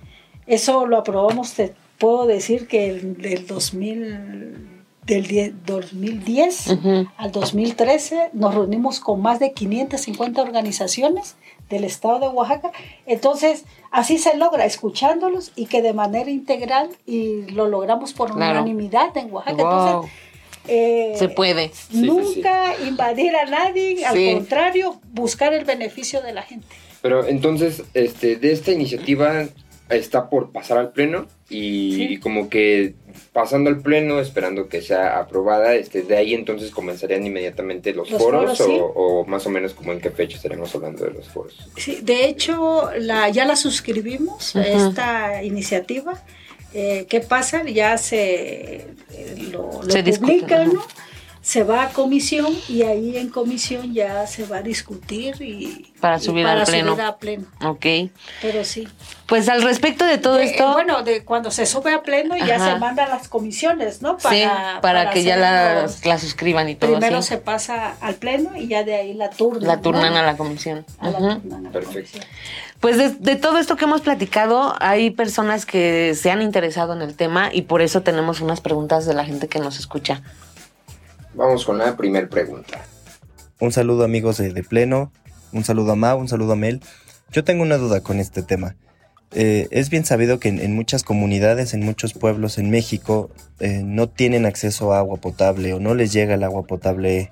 eso 0.47 0.85
lo 0.85 0.97
aprobamos, 0.97 1.53
te 1.53 1.73
puedo 1.97 2.25
decir 2.27 2.67
que 2.67 2.89
el- 2.89 3.17
del 3.17 3.47
2000, 3.47 4.70
del 5.11 5.27
die- 5.27 5.53
2010 5.65 6.67
Ujú. 6.67 7.07
al 7.17 7.31
2013 7.31 8.29
nos 8.33 8.55
reunimos 8.55 8.99
con 9.01 9.21
más 9.21 9.39
de 9.39 9.51
550 9.51 10.41
organizaciones 10.41 11.35
del 11.69 11.83
estado 11.83 12.19
de 12.19 12.27
Oaxaca. 12.29 12.71
Entonces, 13.05 13.65
así 13.91 14.17
se 14.17 14.37
logra, 14.37 14.63
escuchándolos 14.65 15.51
y 15.55 15.65
que 15.65 15.81
de 15.81 15.93
manera 15.93 16.29
integral 16.29 16.89
y 17.05 17.43
lo 17.51 17.67
logramos 17.67 18.13
por 18.13 18.33
Claro. 18.33 18.59
unanimidad 18.61 19.15
en 19.17 19.33
Oaxaca. 19.33 19.61
Wow. 19.63 19.71
Entonces, 19.73 20.11
eh, 20.67 21.13
Se 21.17 21.27
puede. 21.27 21.69
Sí, 21.69 21.87
sí, 21.91 22.01
nunca 22.03 22.73
invadir 22.87 23.35
a 23.35 23.45
nadie, 23.45 24.05
al 24.05 24.33
contrario, 24.35 24.99
buscar 25.11 25.53
el 25.53 25.65
beneficio 25.65 26.21
de 26.21 26.33
la 26.33 26.43
gente. 26.43 26.67
Pero 27.01 27.25
entonces, 27.25 27.83
este, 27.93 28.35
de 28.37 28.51
esta 28.53 28.71
iniciativa 28.71 29.45
está 29.91 30.29
por 30.29 30.51
pasar 30.51 30.77
al 30.77 30.91
pleno 30.91 31.27
y, 31.49 31.95
Sí. 31.95 32.03
y 32.13 32.17
como 32.19 32.49
que 32.49 32.93
pasando 33.33 33.69
al 33.69 33.81
pleno, 33.81 34.19
esperando 34.19 34.67
que 34.67 34.81
sea 34.81 35.19
aprobada, 35.19 35.75
este, 35.75 36.01
de 36.03 36.17
ahí 36.17 36.33
entonces 36.33 36.71
comenzarían 36.71 37.25
inmediatamente 37.25 37.93
los, 37.93 38.09
Los 38.09 38.21
foros, 38.21 38.57
foros, 38.57 38.71
sí. 38.73 38.77
o, 38.79 38.85
o 39.21 39.25
más 39.25 39.45
o 39.45 39.49
menos 39.49 39.73
como 39.73 39.91
en 39.93 40.01
qué 40.01 40.11
fecha 40.11 40.35
estaremos 40.37 40.73
hablando 40.75 41.05
de 41.05 41.11
los 41.11 41.27
foros. 41.29 41.69
Sí, 41.77 41.99
de 42.01 42.25
hecho, 42.25 42.89
la, 42.99 43.29
ya 43.29 43.45
la 43.45 43.55
suscribimos, 43.55 44.55
esta 44.55 45.43
iniciativa. 45.43 46.21
Eh, 46.73 47.05
¿Qué 47.09 47.19
pasa? 47.19 47.63
Ya 47.63 47.97
se 47.97 48.75
eh, 49.11 49.35
lo, 49.51 49.83
lo 49.83 49.89
Se 49.89 50.03
discute, 50.03 50.33
publican, 50.33 50.61
ajá. 50.61 50.73
¿no? 50.73 50.85
Se 51.51 51.63
va 51.63 51.83
a 51.83 51.89
comisión 51.89 52.47
y 52.69 52.83
ahí 52.83 53.17
en 53.17 53.27
comisión 53.27 53.93
ya 53.93 54.25
se 54.25 54.45
va 54.45 54.57
a 54.57 54.61
discutir 54.61 55.35
y 55.41 55.91
Para 55.99 56.15
y 56.15 56.21
subir 56.21 56.45
para 56.45 56.61
al 56.61 56.65
pleno. 56.65 56.91
subir 56.93 57.01
a 57.05 57.17
pleno. 57.17 57.45
Ok. 57.65 57.85
Pero 58.41 58.63
sí. 58.63 58.87
Pues 59.25 59.49
al 59.49 59.61
respecto 59.61 60.05
de 60.05 60.17
todo 60.17 60.35
De- 60.35 60.45
esto, 60.45 60.63
eh, 60.69 60.71
bueno, 60.71 61.03
de 61.03 61.25
cuando 61.25 61.51
se 61.51 61.65
sube 61.65 61.93
a 61.93 62.03
pleno 62.03 62.37
ya 62.37 62.55
Ajá. 62.55 62.73
se 62.75 62.79
manda 62.79 63.03
a 63.03 63.09
las 63.09 63.27
comisiones, 63.27 64.01
¿no? 64.01 64.17
sí, 64.17 64.23
para, 64.23 64.79
para 64.79 65.09
que 65.09 65.23
ya 65.23 65.83
hacer 65.83 66.07
la, 66.07 66.17
suscriban 66.19 66.69
y 66.69 66.75
todo 66.75 66.91
Primero 66.91 67.21
se 67.21 67.37
pasa 67.37 67.95
al 67.99 68.15
pleno 68.15 68.55
y 68.55 68.67
ya 68.69 68.85
de 68.85 68.95
ahí 68.95 69.13
la 69.13 69.29
turnan. 69.29 69.67
La 69.67 69.81
turnan 69.81 70.13
¿no? 70.13 70.19
a 70.19 70.23
la 70.23 70.37
comisión. 70.37 70.85
A 70.99 71.09
la 71.09 71.17
turnan 71.17 71.53
a 71.53 71.61
la 71.63 71.69
Perfecto. 71.71 71.93
comisión. 71.99 72.23
Pues 72.79 72.97
de, 72.97 73.09
de 73.09 73.35
todo 73.35 73.57
esto 73.59 73.75
que 73.75 73.83
hemos 73.83 73.99
platicado, 73.99 74.73
hay 74.79 75.11
personas 75.11 75.65
que 75.65 76.15
se 76.15 76.31
han 76.31 76.41
interesado 76.41 76.93
en 76.93 77.01
el 77.01 77.13
tema 77.13 77.49
y 77.51 77.63
por 77.63 77.81
eso 77.81 78.03
tenemos 78.03 78.39
unas 78.39 78.61
preguntas 78.61 79.05
de 79.05 79.13
la 79.15 79.25
gente 79.25 79.49
que 79.49 79.59
nos 79.59 79.77
escucha. 79.79 80.21
Vamos 81.33 81.65
con 81.65 81.77
la 81.77 81.95
primera 81.95 82.27
pregunta. 82.27 82.85
Un 83.59 83.71
saludo 83.71 84.03
amigos 84.03 84.37
de, 84.37 84.63
Pleno, 84.63 85.11
un 85.53 85.63
saludo 85.63 85.93
a 85.93 85.95
Mau, 85.95 86.19
un 86.19 86.27
saludo 86.27 86.53
a 86.53 86.55
Mel. 86.55 86.81
Yo 87.31 87.43
tengo 87.43 87.63
una 87.63 87.77
duda 87.77 88.01
con 88.01 88.19
este 88.19 88.43
tema. 88.43 88.75
Eh, 89.33 89.67
es 89.71 89.89
bien 89.89 90.03
sabido 90.03 90.39
que 90.39 90.49
en, 90.49 90.59
en 90.59 90.75
muchas 90.75 91.03
comunidades, 91.03 91.73
en 91.73 91.85
muchos 91.85 92.13
pueblos 92.13 92.57
en 92.57 92.69
México, 92.69 93.29
eh, 93.59 93.81
no 93.83 94.09
tienen 94.09 94.45
acceso 94.45 94.91
a 94.91 94.97
agua 94.97 95.17
potable 95.17 95.73
o 95.73 95.79
no 95.79 95.93
les 95.93 96.11
llega 96.11 96.33
el 96.33 96.43
agua 96.43 96.63
potable 96.63 97.31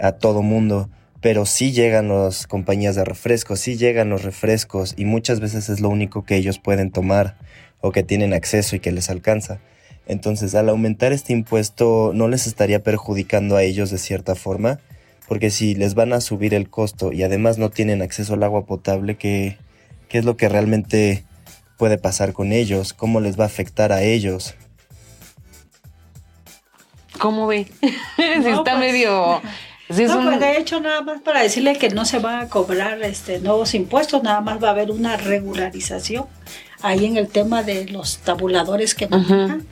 a 0.00 0.12
todo 0.12 0.42
mundo, 0.42 0.90
pero 1.20 1.46
sí 1.46 1.72
llegan 1.72 2.08
las 2.08 2.46
compañías 2.46 2.96
de 2.96 3.04
refrescos, 3.04 3.60
sí 3.60 3.76
llegan 3.76 4.10
los 4.10 4.24
refrescos 4.24 4.94
y 4.96 5.04
muchas 5.04 5.38
veces 5.38 5.68
es 5.68 5.80
lo 5.80 5.88
único 5.88 6.24
que 6.24 6.36
ellos 6.36 6.58
pueden 6.58 6.90
tomar 6.90 7.36
o 7.80 7.92
que 7.92 8.02
tienen 8.02 8.32
acceso 8.32 8.74
y 8.74 8.80
que 8.80 8.90
les 8.90 9.08
alcanza. 9.08 9.60
Entonces, 10.06 10.54
al 10.54 10.68
aumentar 10.68 11.12
este 11.12 11.32
impuesto, 11.32 12.12
¿no 12.14 12.28
les 12.28 12.46
estaría 12.46 12.82
perjudicando 12.82 13.56
a 13.56 13.62
ellos 13.62 13.90
de 13.90 13.98
cierta 13.98 14.34
forma? 14.34 14.78
Porque 15.28 15.50
si 15.50 15.74
les 15.74 15.94
van 15.94 16.12
a 16.12 16.20
subir 16.20 16.54
el 16.54 16.70
costo 16.70 17.12
y 17.12 17.24
además 17.24 17.58
no 17.58 17.70
tienen 17.70 18.02
acceso 18.02 18.34
al 18.34 18.42
agua 18.44 18.64
potable, 18.66 19.16
¿qué, 19.16 19.58
qué 20.08 20.18
es 20.18 20.24
lo 20.24 20.36
que 20.36 20.48
realmente 20.48 21.24
puede 21.76 21.98
pasar 21.98 22.32
con 22.32 22.52
ellos? 22.52 22.92
¿Cómo 22.92 23.18
les 23.20 23.38
va 23.38 23.44
a 23.44 23.48
afectar 23.48 23.90
a 23.92 24.02
ellos? 24.02 24.54
¿Cómo 27.18 27.46
ve? 27.46 27.66
si 28.16 28.40
No, 28.50 28.58
está 28.58 28.72
pues- 28.72 28.78
medio... 28.78 29.40
si 29.90 30.02
es 30.04 30.10
no, 30.10 30.18
un- 30.20 30.26
pues 30.26 30.40
de 30.40 30.58
hecho 30.58 30.80
nada 30.80 31.00
más 31.02 31.20
para 31.22 31.42
decirle 31.42 31.76
que 31.78 31.88
no 31.90 32.04
se 32.04 32.18
van 32.18 32.40
a 32.44 32.48
cobrar 32.48 33.02
este 33.02 33.40
nuevos 33.40 33.74
impuestos, 33.74 34.22
nada 34.22 34.40
más 34.40 34.62
va 34.62 34.68
a 34.68 34.70
haber 34.72 34.90
una 34.90 35.16
regularización 35.16 36.26
ahí 36.82 37.06
en 37.06 37.16
el 37.16 37.28
tema 37.28 37.62
de 37.62 37.86
los 37.86 38.18
tabuladores 38.18 38.94
que 38.94 39.08
manejan 39.08 39.66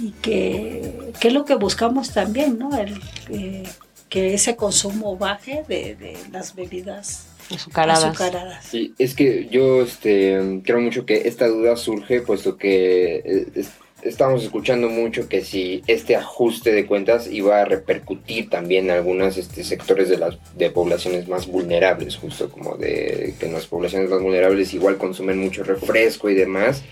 y 0.00 0.10
que, 0.22 1.12
que 1.20 1.28
es 1.28 1.34
lo 1.34 1.44
que 1.44 1.54
buscamos 1.54 2.12
también, 2.12 2.58
¿no? 2.58 2.76
El, 2.78 3.00
eh, 3.30 3.62
que 4.08 4.34
ese 4.34 4.56
consumo 4.56 5.16
baje 5.16 5.64
de, 5.68 5.94
de 5.96 6.16
las 6.32 6.54
bebidas 6.54 7.26
azucaradas. 7.52 8.04
azucaradas. 8.04 8.64
Sí, 8.64 8.94
es 8.98 9.14
que 9.14 9.48
yo 9.50 9.82
este, 9.82 10.60
creo 10.64 10.80
mucho 10.80 11.04
que 11.04 11.28
esta 11.28 11.48
duda 11.48 11.76
surge 11.76 12.20
puesto 12.20 12.56
que 12.56 13.16
eh, 13.24 13.46
es- 13.54 13.72
estamos 14.02 14.42
escuchando 14.44 14.90
mucho 14.90 15.28
que 15.30 15.42
si 15.42 15.82
este 15.86 16.14
ajuste 16.14 16.72
de 16.72 16.84
cuentas 16.86 17.26
iba 17.26 17.60
a 17.60 17.64
repercutir 17.64 18.50
también 18.50 18.84
en 18.84 18.90
algunos 18.90 19.38
este, 19.38 19.64
sectores 19.64 20.10
de 20.10 20.18
las 20.18 20.36
de 20.58 20.68
poblaciones 20.70 21.26
más 21.26 21.46
vulnerables, 21.46 22.16
justo 22.16 22.50
como 22.50 22.76
de 22.76 23.34
que 23.40 23.46
en 23.46 23.54
las 23.54 23.66
poblaciones 23.66 24.10
más 24.10 24.20
vulnerables 24.20 24.74
igual 24.74 24.98
consumen 24.98 25.38
mucho 25.38 25.64
refresco 25.64 26.28
y 26.28 26.34
demás, 26.34 26.82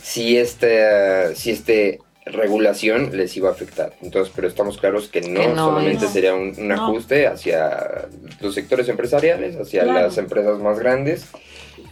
si 0.00 0.36
esta, 0.38 1.34
si 1.34 1.50
este 1.50 1.98
regulación 2.32 3.16
les 3.16 3.36
iba 3.36 3.48
a 3.48 3.52
afectar. 3.52 3.92
Entonces, 4.02 4.32
pero 4.34 4.48
estamos 4.48 4.78
claros 4.78 5.08
que 5.08 5.20
no, 5.22 5.40
Que 5.40 5.48
no, 5.48 5.66
solamente 5.66 6.04
no. 6.06 6.10
sería 6.10 6.34
un, 6.34 6.54
un 6.58 6.68
No. 6.68 6.74
ajuste 6.86 7.26
hacia 7.26 8.08
los 8.40 8.54
sectores 8.54 8.88
empresariales, 8.88 9.56
hacia 9.56 9.84
Claro. 9.84 10.00
las 10.06 10.18
empresas 10.18 10.58
más 10.60 10.78
grandes 10.78 11.26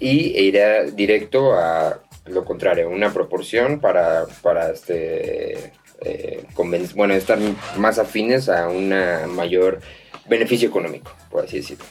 y 0.01 0.37
e 0.37 0.43
irá 0.43 0.83
directo 0.85 1.53
a 1.55 2.01
lo 2.27 2.45
contrario, 2.45 2.91
una 2.91 3.13
proporción 3.13 3.81
para, 3.81 4.27
para 4.43 4.71
este, 4.71 5.73
eh, 6.03 6.45
bueno, 6.95 7.15
estar 7.15 7.39
más 7.79 7.99
afines 7.99 8.49
a 8.51 8.69
un 8.69 8.91
mayor 9.35 9.81
beneficio 10.29 10.69
económico, 10.69 11.11
por 11.31 11.45
así 11.45 11.57
decirlo. 11.59 11.85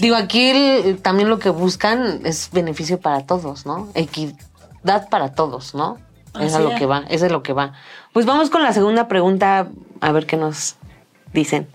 Digo, 0.00 0.16
aquí 0.16 0.50
el- 0.50 0.98
también 0.98 1.30
lo 1.30 1.38
que 1.38 1.48
buscan 1.48 2.26
es 2.26 2.50
beneficio 2.52 2.98
para 3.00 3.24
todos, 3.24 3.64
¿no? 3.64 3.90
Equidad 3.94 5.08
para 5.10 5.32
todos, 5.32 5.74
¿no? 5.74 5.98
Es 6.40 6.54
a 6.54 6.60
lo 6.60 6.74
que 6.74 6.86
va, 6.86 7.04
eso 7.08 7.26
es 7.26 7.32
lo 7.32 7.42
que 7.42 7.52
va. 7.52 7.72
Pues 8.12 8.26
vamos 8.26 8.50
con 8.50 8.62
la 8.62 8.72
segunda 8.72 9.08
pregunta, 9.08 9.68
a 10.00 10.12
ver 10.12 10.26
qué 10.26 10.36
nos 10.36 10.76
dicen. 11.32 11.66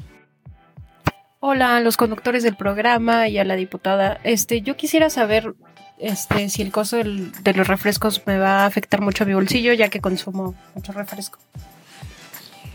Hola 1.39 1.77
a 1.77 1.79
los 1.79 1.97
conductores 1.97 2.43
del 2.43 2.55
programa 2.55 3.27
y 3.27 3.37
a 3.39 3.43
la 3.43 3.55
diputada. 3.55 4.19
Este, 4.23 4.61
yo 4.61 4.75
quisiera 4.77 5.09
saber 5.09 5.53
este, 5.97 6.49
si 6.49 6.61
el 6.61 6.71
costo 6.71 6.97
del- 6.97 7.31
de 7.43 7.53
los 7.53 7.67
refrescos 7.67 8.21
me 8.25 8.37
va 8.37 8.61
a 8.63 8.65
afectar 8.65 9.01
mucho 9.01 9.23
a 9.23 9.27
mi 9.27 9.33
bolsillo, 9.33 9.73
ya 9.73 9.89
que 9.89 10.01
consumo 10.01 10.55
mucho 10.75 10.91
refresco. 10.93 11.39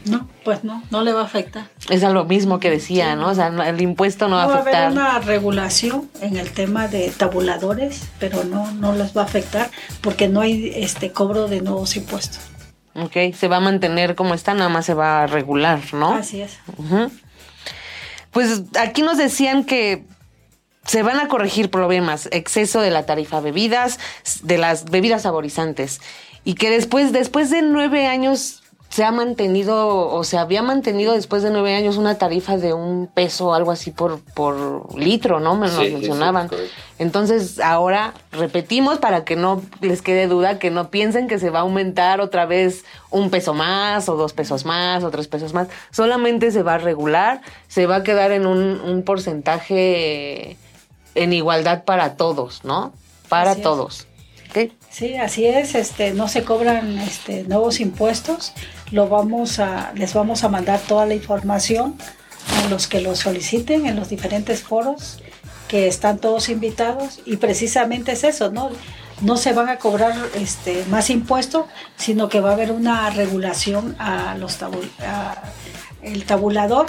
No, 0.09 0.29
pues 0.45 0.63
no, 0.65 0.83
no 0.91 1.03
le 1.03 1.13
va 1.13 1.23
a 1.23 1.25
afectar. 1.25 1.69
Es 1.91 2.05
a 2.05 2.11
lo 2.11 2.25
mismo 2.25 2.61
que 2.61 2.71
decía, 2.71 3.17
¿no? 3.17 3.29
O 3.31 3.35
sea, 3.35 3.49
el 3.49 3.81
impuesto 3.81 4.29
no 4.29 4.37
va 4.37 4.43
No 4.45 4.49
va 4.51 4.55
a 4.55 4.59
a 4.59 4.61
haber 4.63 4.75
afectar. 4.77 4.93
una 4.93 5.19
regulación 5.19 6.09
en 6.21 6.37
el 6.37 6.51
tema 6.53 6.87
de 6.89 7.11
tabuladores, 7.11 8.03
pero 8.21 8.45
no, 8.45 8.71
no 8.73 8.93
les 8.95 9.17
va 9.17 9.23
a 9.23 9.25
afectar 9.25 9.71
porque 10.03 10.29
no 10.29 10.41
hay 10.41 10.73
este 10.77 11.11
cobro 11.13 11.49
de 11.49 11.61
nuevos 11.61 11.97
impuestos. 11.97 12.39
Ok, 12.95 13.35
se 13.37 13.49
va 13.49 13.57
a 13.57 13.61
mantener 13.61 14.15
como 14.15 14.33
está, 14.35 14.55
nada 14.55 14.69
más 14.71 14.87
se 14.87 14.95
va 14.95 15.25
a 15.25 15.27
regular, 15.27 15.81
¿no? 15.93 16.15
Así 16.15 16.41
es. 16.41 16.59
Pues 18.31 18.63
aquí 18.79 19.03
nos 19.03 19.17
decían 19.19 19.65
que 19.65 20.05
se 20.85 21.03
van 21.03 21.19
a 21.19 21.29
corregir 21.29 21.71
problemas, 21.71 22.29
exceso 22.33 22.81
de 22.81 22.91
la 22.91 23.07
tarifa 23.07 23.41
bebidas, 23.41 23.99
de 24.43 24.59
las 24.59 24.85
bebidas 24.85 25.23
saborizantes. 25.23 26.01
Y 26.45 26.55
que 26.55 26.71
después, 26.71 27.13
después 27.13 27.51
de 27.51 27.63
nueve 27.63 28.07
años 28.07 28.63
se 28.97 29.05
ha 29.05 29.13
mantenido 29.13 30.09
o 30.09 30.25
se 30.25 30.39
había 30.39 30.63
mantenido 30.63 31.13
después 31.13 31.43
de 31.43 31.51
nueve 31.51 31.75
años 31.75 31.99
una 31.99 32.17
tarifa 32.17 32.57
de 32.57 32.73
un 32.73 33.09
peso, 33.13 33.53
algo 33.53 33.71
así 33.71 33.91
por, 33.91 34.21
por 34.33 34.99
litro, 34.99 35.39
¿no? 35.39 35.55
Me 35.55 35.67
lo 35.67 35.73
Sí, 35.75 35.81
sí, 35.81 35.87
sí, 35.89 35.93
mencionaban. 35.97 36.49
Entonces 36.99 37.61
ahora 37.61 38.15
repetimos 38.33 38.97
para 38.97 39.23
que 39.27 39.37
no 39.37 39.61
les 39.83 40.01
quede 40.01 40.29
duda, 40.29 40.59
que 40.59 40.71
no 40.71 40.89
piensen 40.89 41.29
que 41.29 41.39
se 41.39 41.51
va 41.51 41.59
a 41.59 41.63
aumentar 41.63 42.23
otra 42.23 42.47
vez 42.47 42.87
un 43.11 43.29
peso 43.29 43.53
más 43.53 44.09
o 44.09 44.17
dos 44.17 44.33
pesos 44.33 44.65
más 44.65 45.05
o 45.05 45.11
tres 45.11 45.29
pesos 45.29 45.53
más. 45.53 45.69
Solamente 45.91 46.51
se 46.51 46.63
va 46.63 46.77
a 46.77 46.79
regular, 46.79 47.43
se 47.69 47.85
va 47.85 47.97
a 47.97 48.03
quedar 48.03 48.33
en 48.33 48.47
un, 48.47 48.81
un 48.81 49.03
porcentaje 49.03 50.57
en 51.15 51.35
igualdad 51.35 51.85
para 51.85 52.17
todos, 52.17 52.65
¿no? 52.65 52.95
Para 53.29 53.51
Así 53.51 53.61
es. 53.61 53.63
todos. 53.63 54.07
¿Ok? 54.49 54.73
Sí, 54.89 55.17
así 55.17 55.45
es, 55.45 55.75
este, 55.75 56.15
no 56.15 56.29
se 56.29 56.45
cobran 56.45 56.97
este, 56.99 57.43
nuevos 57.43 57.81
impuestos, 57.81 58.55
lo 58.93 59.09
vamos 59.09 59.59
a, 59.59 59.93
les 59.95 60.15
vamos 60.15 60.45
a 60.45 60.49
mandar 60.49 60.81
toda 60.81 61.07
la 61.07 61.15
información 61.15 61.97
a 62.65 62.69
los 62.69 62.87
que 62.87 63.01
lo 63.01 63.15
soliciten 63.17 63.87
en 63.87 63.97
los 63.97 64.09
diferentes 64.09 64.63
foros, 64.63 65.19
que 65.69 65.89
están 65.89 66.19
todos 66.19 66.49
invitados, 66.49 67.21
y 67.27 67.37
precisamente 67.39 68.13
es 68.13 68.23
eso, 68.25 68.51
¿no? 68.53 68.71
No 69.23 69.37
se 69.37 69.53
van 69.53 69.69
a 69.69 69.79
cobrar 69.79 70.15
este, 70.35 70.85
más 70.91 71.11
impuestos, 71.11 71.65
sino 71.97 72.29
que 72.29 72.41
va 72.41 72.51
a 72.51 72.53
haber 72.53 72.71
una 72.71 73.11
regulación 73.11 73.97
a 73.99 74.37
los 74.37 74.61
tabu- 74.61 74.89
a 75.01 75.43
el 76.03 76.25
tabulador 76.25 76.87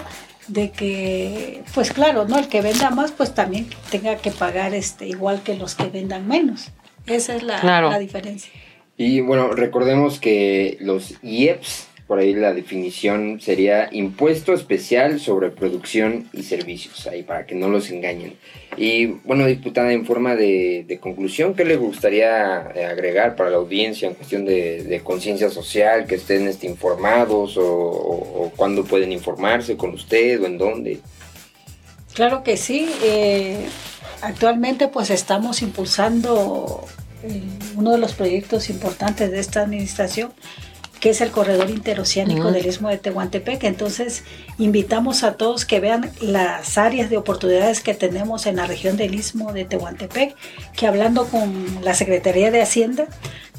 de 0.47 0.71
que, 0.71 1.63
pues 1.73 1.91
claro, 1.91 2.25
¿no? 2.27 2.37
El 2.37 2.47
que 2.49 2.61
venda 2.61 2.89
más, 2.91 3.11
pues 3.11 3.33
también 3.33 3.67
tenga 3.89 4.17
que 4.17 4.29
pagar 4.31 4.73
este, 4.75 5.07
igual 5.07 5.41
que 5.41 5.55
los 5.55 5.73
que 5.75 5.85
vendan 5.89 6.27
menos. 6.27 6.69
Esa 7.07 7.33
es 7.35 7.43
la, 7.43 7.59
Claro. 7.61 7.89
la 7.89 7.99
diferencia. 7.99 8.51
Y 8.97 9.21
bueno, 9.21 9.49
recordemos 9.53 10.19
que 10.19 10.77
los 10.81 11.13
IEPS, 11.23 11.87
por 12.07 12.19
ahí 12.19 12.33
la 12.33 12.53
definición 12.53 13.39
sería 13.41 13.89
impuesto 13.91 14.53
especial 14.53 15.19
sobre 15.19 15.49
producción 15.49 16.27
y 16.33 16.43
servicios, 16.43 17.05
ahí 17.05 17.21
para 17.21 17.45
que 17.45 17.53
no 17.53 17.67
los 17.69 17.91
engañen. 17.91 18.35
Y 18.77 19.05
bueno, 19.25 19.45
diputada, 19.45 19.91
en 19.91 20.05
forma 20.05 20.35
de, 20.35 20.97
conclusión, 21.01 21.53
¿qué 21.53 21.65
le 21.65 21.75
gustaría 21.75 22.71
eh, 22.75 22.85
agregar 22.85 23.35
para 23.35 23.49
la 23.49 23.57
audiencia 23.57 24.07
en 24.07 24.15
cuestión 24.15 24.45
de, 24.45 25.01
conciencia 25.03 25.49
social, 25.49 26.05
que 26.07 26.15
estén 26.15 26.47
este, 26.47 26.65
informados 26.67 27.57
o, 27.57 27.63
o- 27.65 28.51
cuándo 28.55 28.83
pueden 28.85 29.11
informarse 29.11 29.75
con 29.77 29.91
usted 29.93 30.41
o 30.41 30.45
en 30.45 30.57
dónde? 30.57 30.99
Claro 32.13 32.41
que 32.41 32.55
sí. 32.57 32.89
eh, 33.03 33.67
actualmente 34.21 34.87
pues 34.87 35.09
estamos 35.11 35.61
impulsando 35.61 36.83
uno 37.75 37.91
de 37.91 37.97
los 37.97 38.13
proyectos 38.13 38.69
importantes 38.69 39.31
de 39.31 39.39
esta 39.39 39.61
administración, 39.61 40.31
que 40.99 41.11
es 41.11 41.21
el 41.21 41.29
corredor 41.29 41.69
interoceánico 41.69 42.51
del 42.51 42.65
Istmo 42.65 42.89
de 42.89 42.97
Tehuantepec. 42.97 43.63
Entonces 43.65 44.23
invitamos 44.57 45.23
a 45.23 45.33
todos 45.33 45.63
que 45.65 45.79
vean 45.79 46.09
las 46.21 46.77
áreas 46.79 47.11
de 47.11 47.17
oportunidades 47.17 47.81
que 47.81 47.93
tenemos 47.93 48.47
en 48.47 48.55
la 48.55 48.65
región 48.65 48.97
del 48.97 49.13
Istmo 49.13 49.53
de 49.53 49.65
Tehuantepec, 49.65 50.35
que 50.75 50.87
hablando 50.87 51.27
con 51.27 51.79
la 51.83 51.93
Secretaría 51.93 52.49
de 52.49 52.63
Hacienda, 52.63 53.05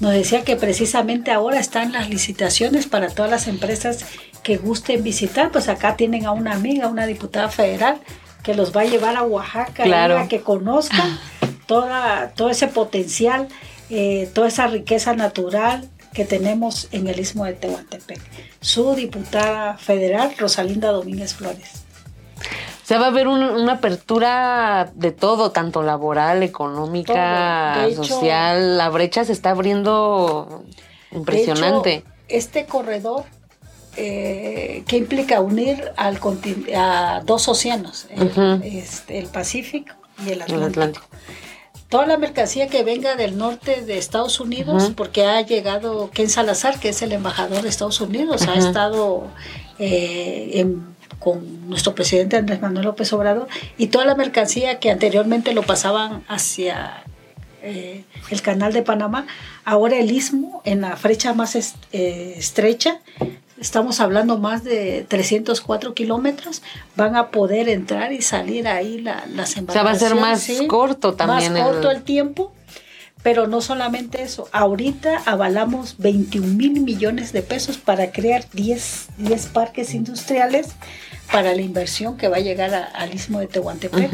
nos 0.01 0.13
decía 0.15 0.43
que 0.43 0.57
precisamente 0.57 1.31
ahora 1.31 1.61
están 1.61 1.93
las 1.93 2.09
licitaciones 2.09 2.87
para 2.87 3.09
todas 3.09 3.31
las 3.31 3.47
empresas 3.47 4.05
que 4.43 4.57
gusten 4.57 5.05
visitar. 5.05 5.53
Pues 5.53 5.69
acá 5.69 5.97
tienen 5.97 6.27
a 6.27 6.33
una 6.33 6.53
amiga, 6.55 6.89
una 6.89 7.07
diputada 7.07 7.49
federal, 7.51 7.99
que 8.43 8.55
los 8.55 8.77
va 8.77 8.81
a 8.81 8.87
llevar 8.87 9.17
a 9.17 9.23
Oaxaca 9.23 9.85
Claro. 9.85 10.17
y 10.19 10.23
a 10.23 10.29
que 10.29 10.41
conozcan 10.41 11.19
toda, 11.69 12.31
todo 12.35 12.51
ese 12.51 12.67
potencial, 12.67 13.47
eh, 13.91 14.29
toda 14.35 14.49
esa 14.49 14.67
riqueza 14.67 15.15
natural 15.15 15.89
que 16.13 16.25
tenemos 16.25 16.89
en 16.91 17.07
el 17.07 17.21
Istmo 17.21 17.45
de 17.45 17.53
Tehuantepec. 17.53 18.21
Su 18.61 18.95
diputada 18.97 19.77
federal, 19.79 20.35
Rosalinda 20.37 20.91
Domínguez 20.91 21.35
Flores. 21.35 21.85
O 22.83 22.87
sea, 22.89 22.99
va 22.99 23.05
a 23.05 23.09
haber 23.09 23.29
un- 23.29 23.43
una 23.43 23.75
apertura 23.75 24.91
de 24.95 25.13
todo, 25.13 25.51
tanto 25.53 25.83
laboral, 25.83 26.43
económica, 26.43 27.87
hecho- 27.87 28.03
social. 28.05 28.79
La 28.79 28.89
brecha 28.89 29.25
se 29.27 29.33
está 29.33 29.51
abriendo 29.51 30.65
impresionante. 31.13 31.89
De 31.91 31.95
hecho, 31.97 32.07
este 32.29 32.65
corredor 32.67 33.25
eh, 34.01 34.85
que 34.87 34.97
implica 34.97 35.41
unir 35.41 35.93
al 35.97 36.21
a 36.77 37.21
dos 37.25 37.49
océanos, 37.49 38.07
el, 38.11 38.63
este, 38.63 39.19
el 39.19 39.27
Pacífico 39.27 39.95
y 40.25 40.31
el 40.31 40.43
El 40.43 40.63
Atlántico. 40.63 41.05
Toda 41.89 42.07
la 42.07 42.19
mercancía 42.19 42.67
que 42.69 42.85
venga 42.85 43.17
del 43.17 43.39
norte 43.39 43.81
de 43.83 43.97
Estados 43.97 44.41
Unidos, 44.41 44.85
porque 44.95 45.25
ha 45.25 45.41
llegado 45.41 46.11
Ken 46.13 46.29
Salazar, 46.29 46.79
que 46.79 46.91
es 46.91 47.01
el 47.01 47.13
embajador 47.13 47.63
de 47.63 47.69
Estados 47.71 48.01
Unidos, 48.01 48.47
ha 48.47 48.55
estado 48.57 49.29
eh, 49.79 50.51
en- 50.55 50.97
con 51.19 51.69
nuestro 51.69 51.95
presidente 51.95 52.37
Andrés 52.37 52.61
Manuel 52.61 52.85
López 52.87 53.13
Obrador, 53.13 53.49
y 53.79 53.87
toda 53.89 54.05
la 54.05 54.15
mercancía 54.15 54.79
que 54.81 54.91
anteriormente 54.91 55.53
lo 55.55 55.63
pasaban 55.63 56.25
hacia 56.29 57.05
eh, 57.63 58.05
el 58.31 58.43
canal 58.43 58.73
de 58.73 58.83
Panamá, 58.83 59.27
ahora 59.65 59.97
el 59.99 60.11
istmo, 60.13 60.63
en 60.65 60.81
la 60.83 60.97
fecha 60.97 61.33
más 61.35 61.57
est- 61.57 61.77
eh, 61.93 62.35
estrecha, 62.37 63.01
estamos 63.61 64.01
hablando 64.01 64.39
más 64.39 64.65
de 64.65 65.05
304 65.09 65.95
kilómetros, 65.95 66.63
van 66.97 67.17
a 67.17 67.29
poder 67.29 67.69
entrar 67.69 68.13
y 68.13 68.23
salir 68.23 68.69
ahí 68.69 69.01
la- 69.01 69.25
las 69.35 69.57
O 69.57 69.73
sea, 69.73 69.83
va 69.83 69.91
a 69.91 69.95
ser 69.95 70.13
embarcaciones. 70.13 70.63
más 70.63 70.69
corto 70.69 71.15
también 71.15 71.53
Más 71.53 71.63
corto 71.63 71.91
el- 71.91 71.97
el 71.99 72.03
tiempo, 72.03 72.53
pero 73.23 73.47
no 73.47 73.61
solamente 73.61 74.23
eso, 74.23 74.49
ahorita 74.53 75.23
avalamos 75.27 75.97
21 75.99 76.47
mil 76.55 76.81
millones 76.81 77.33
de 77.33 77.43
pesos 77.43 77.77
para 77.79 78.13
crear 78.13 78.45
10, 78.53 79.09
10 79.19 79.47
parques 79.47 79.95
industriales 79.95 80.69
para 81.33 81.55
la 81.55 81.61
inversión 81.61 82.17
que 82.17 82.29
va 82.29 82.37
a 82.39 82.41
llegar 82.41 82.75
a- 82.75 82.85
al 82.85 83.15
istmo 83.15 83.39
de 83.41 83.49
Tehuantepec. 83.49 84.11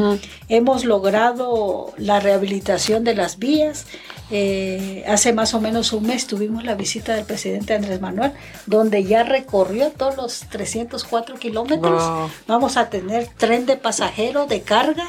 Hemos 0.49 0.85
logrado 0.85 1.93
la 1.97 2.19
rehabilitación 2.19 3.05
de 3.05 3.15
las 3.15 3.39
vías. 3.39 3.87
Eh, 4.31 5.05
hace 5.07 5.33
más 5.33 5.55
o 5.55 5.61
menos 5.61 5.93
un 5.93 6.07
mes 6.07 6.27
tuvimos 6.27 6.65
la 6.65 6.75
visita 6.75 7.15
del 7.15 7.25
presidente 7.27 7.75
Andrés 7.75 8.01
Manuel, 8.01 8.33
donde 8.67 9.05
ya 9.05 9.23
recorrió 9.23 9.91
todos 9.91 10.17
los 10.17 10.41
304 10.51 11.37
kilómetros. 11.37 12.03
Wow. 12.03 12.31
Vamos 12.49 12.77
a 12.79 12.89
tener 12.91 13.29
tren 13.37 13.67
de 13.67 13.77
pasajero, 13.77 14.47
de 14.47 14.63
carga. 14.63 15.07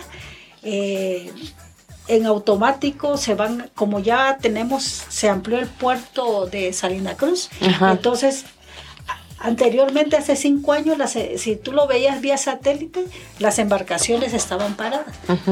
eh, 0.68 1.32
en 2.08 2.26
automático 2.26 3.18
se 3.18 3.34
van, 3.36 3.72
como 3.76 4.00
ya 4.00 4.38
tenemos, 4.40 4.84
se 5.10 5.30
amplió 5.30 5.58
el 5.60 5.68
puerto 5.68 6.46
de 6.48 6.72
Salina 6.74 7.16
Cruz. 7.16 7.50
Ajá. 7.62 7.92
Entonces, 7.92 8.46
anteriormente, 9.40 10.16
hace 10.16 10.36
cinco 10.36 10.72
años, 10.74 10.98
las, 10.98 11.12
si 11.38 11.56
tú 11.56 11.72
lo 11.72 11.88
veías 11.88 12.22
vía 12.22 12.38
satélite, 12.38 13.06
las 13.40 13.60
embarcaciones 13.60 14.34
estaban 14.34 14.76
paradas. 14.76 15.06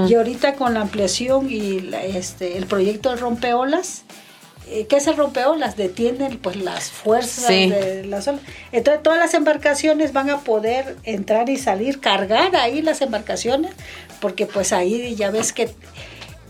Y 0.08 0.16
ahorita 0.16 0.54
con 0.56 0.74
la 0.74 0.82
ampliación 0.82 1.50
y 1.52 1.80
la- 1.82 2.04
este, 2.04 2.58
el 2.58 2.66
proyecto 2.66 3.10
de 3.12 3.18
rompeolas, 3.18 4.04
eh, 4.70 4.88
¿qué 4.88 4.96
es 4.98 5.08
el 5.08 5.18
rompeolas? 5.18 5.76
Detienen 5.76 6.38
pues 6.40 6.56
las 6.56 6.90
fuerzas 6.90 7.48
Sí. 7.48 7.70
de 7.70 8.06
las 8.06 8.28
olas. 8.28 8.42
Entonces 8.72 9.04
todas 9.04 9.20
las 9.20 9.34
embarcaciones 9.34 10.14
van 10.14 10.30
a 10.30 10.40
poder 10.40 10.96
entrar 11.04 11.50
y 11.50 11.58
salir, 11.58 12.00
cargar 12.00 12.56
ahí 12.56 12.82
las 12.82 13.02
embarcaciones, 13.02 13.74
porque 14.22 14.46
pues 14.46 14.72
ahí 14.72 15.14
ya 15.16 15.30
ves 15.32 15.52
que 15.52 15.70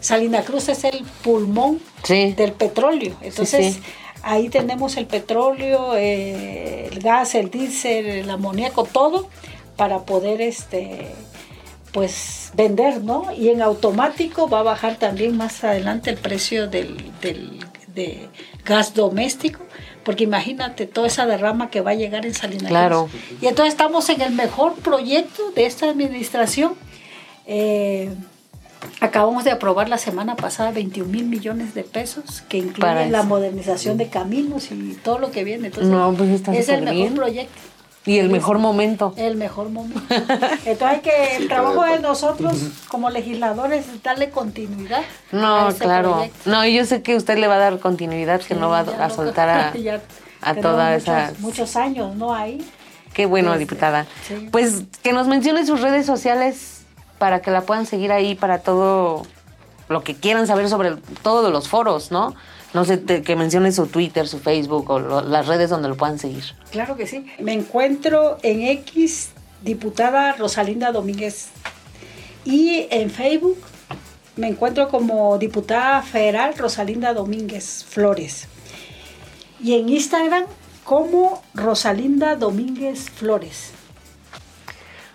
Salina 0.03 0.41
Cruz 0.41 0.67
es 0.69 0.83
el 0.83 1.03
pulmón 1.23 1.79
Sí. 2.03 2.33
del 2.33 2.51
petróleo. 2.51 3.15
Entonces, 3.21 3.75
sí. 3.75 3.81
ahí 4.21 4.49
tenemos 4.49 4.97
el 4.97 5.05
petróleo, 5.07 5.95
eh, 5.95 6.89
el 6.91 6.99
gas, 6.99 7.35
el 7.35 7.49
diésel, 7.49 8.05
el 8.07 8.29
amoníaco, 8.29 8.83
todo 8.83 9.29
para 9.77 9.99
poder 9.99 10.41
este 10.41 11.07
pues 11.93 12.51
vender, 12.55 13.01
¿no? 13.01 13.31
Y 13.33 13.49
en 13.49 13.61
automático 13.61 14.49
va 14.49 14.59
a 14.59 14.63
bajar 14.63 14.97
también 14.97 15.37
más 15.37 15.63
adelante 15.63 16.09
el 16.09 16.17
precio 16.17 16.67
del, 16.67 16.97
del 17.21 17.59
de 17.93 18.27
gas 18.65 18.95
doméstico, 18.95 19.59
porque 20.03 20.23
imagínate 20.23 20.87
toda 20.87 21.05
esa 21.07 21.27
derrama 21.27 21.69
que 21.69 21.81
va 21.81 21.91
a 21.91 21.93
llegar 21.93 22.25
en 22.25 22.33
Salinas. 22.33 22.69
Claro. 22.69 23.09
Y 23.41 23.45
entonces 23.45 23.73
estamos 23.73 24.09
en 24.09 24.21
el 24.21 24.33
mejor 24.33 24.73
proyecto 24.73 25.51
de 25.51 25.67
esta 25.67 25.87
administración. 25.87 26.73
Eh, 27.45 28.09
Acabamos 29.01 29.43
de 29.43 29.51
aprobar 29.51 29.89
la 29.89 29.97
semana 29.97 30.35
pasada 30.35 30.71
21 30.71 31.09
mil 31.09 31.25
millones 31.25 31.73
de 31.73 31.83
pesos 31.83 32.41
que 32.49 32.57
incluye 32.57 32.81
Para 32.81 33.05
la 33.07 33.19
eso. 33.19 33.27
modernización 33.27 33.97
de 33.97 34.07
caminos 34.09 34.71
y 34.71 34.97
todo 35.03 35.19
lo 35.19 35.31
que 35.31 35.43
viene. 35.43 35.67
Entonces, 35.67 35.91
No, 35.91 36.13
pues 36.13 36.29
está 36.29 36.53
es 36.53 36.69
el 36.69 36.81
mejor 36.81 36.95
bien. 36.95 37.13
proyecto, 37.15 37.59
Y 38.05 38.17
el 38.19 38.29
mejor 38.29 38.59
momento. 38.59 39.13
el 39.17 39.35
mejor 39.35 39.69
momento. 39.69 40.01
Entonces 40.65 40.81
hay 40.81 40.99
que, 40.99 41.37
el 41.37 41.47
trabajo 41.47 41.83
de 41.83 41.99
nosotros 41.99 42.57
como 42.89 43.09
legisladores 43.09 43.87
es 43.87 44.03
darle 44.03 44.29
continuidad. 44.29 45.01
a 45.01 45.35
No, 45.35 45.69
ese 45.69 45.83
claro. 45.83 46.13
proyecto. 46.13 46.49
No, 46.49 46.65
y 46.65 46.73
yo 46.75 46.85
sé 46.85 47.01
que 47.01 47.15
usted 47.15 47.37
le 47.37 47.47
va 47.47 47.55
a 47.55 47.59
dar 47.59 47.79
continuidad, 47.79 48.41
que 48.41 48.53
Sí, 48.53 48.59
no 48.59 48.69
va 48.69 48.79
a 48.79 49.07
lo- 49.07 49.13
soltar 49.15 49.49
a, 49.49 49.73
ya 49.77 50.01
a 50.41 50.55
toda 50.55 50.91
muchos, 50.91 51.03
esa... 51.03 51.33
Muchos 51.39 51.75
años, 51.75 52.15
¿no? 52.15 52.33
Ahí. 52.33 52.65
Qué 53.13 53.25
bueno, 53.27 53.51
Este, 53.53 53.59
diputada. 53.59 54.07
sí. 54.27 54.49
Pues 54.51 54.83
que 55.03 55.13
nos 55.13 55.27
mencione 55.27 55.65
sus 55.65 55.81
redes 55.81 56.05
sociales 56.05 56.82
para 57.23 57.41
que 57.41 57.51
la 57.51 57.61
puedan 57.61 57.85
seguir 57.85 58.11
ahí 58.11 58.35
para 58.35 58.59
todo 58.59 59.25
lo 59.87 60.03
que 60.03 60.13
quieran 60.13 60.45
saber 60.45 60.67
sobre 60.67 60.97
todos 61.21 61.53
los 61.53 61.69
foros, 61.69 62.11
¿no? 62.11 62.35
No 62.73 62.83
sé, 62.83 63.01
que 63.01 63.35
menciones 63.37 63.77
su 63.77 63.87
Twitter, 63.87 64.27
su 64.27 64.39
Facebook 64.39 64.89
o 64.89 64.99
las 65.21 65.47
redes 65.47 65.69
donde 65.69 65.87
lo 65.87 65.95
puedan 65.95 66.19
seguir. 66.19 66.43
Claro 66.69 66.97
que 66.97 67.07
sí. 67.07 67.25
Me 67.39 67.53
encuentro 67.53 68.39
en 68.43 68.63
X, 68.63 69.29
diputada 69.61 70.33
Rosalinda 70.33 70.91
Domínguez. 70.91 71.47
Y 72.43 72.87
en 72.91 73.09
Facebook 73.09 73.59
me 74.35 74.49
encuentro 74.49 74.89
como 74.89 75.37
diputada 75.37 76.01
federal 76.01 76.57
Rosalinda 76.57 77.13
Domínguez 77.13 77.85
Flores. 77.87 78.49
Y 79.63 79.75
en 79.75 79.87
Instagram 79.87 80.43
como 80.83 81.41
Rosalinda 81.53 82.35
Domínguez 82.35 83.09
Flores. 83.09 83.71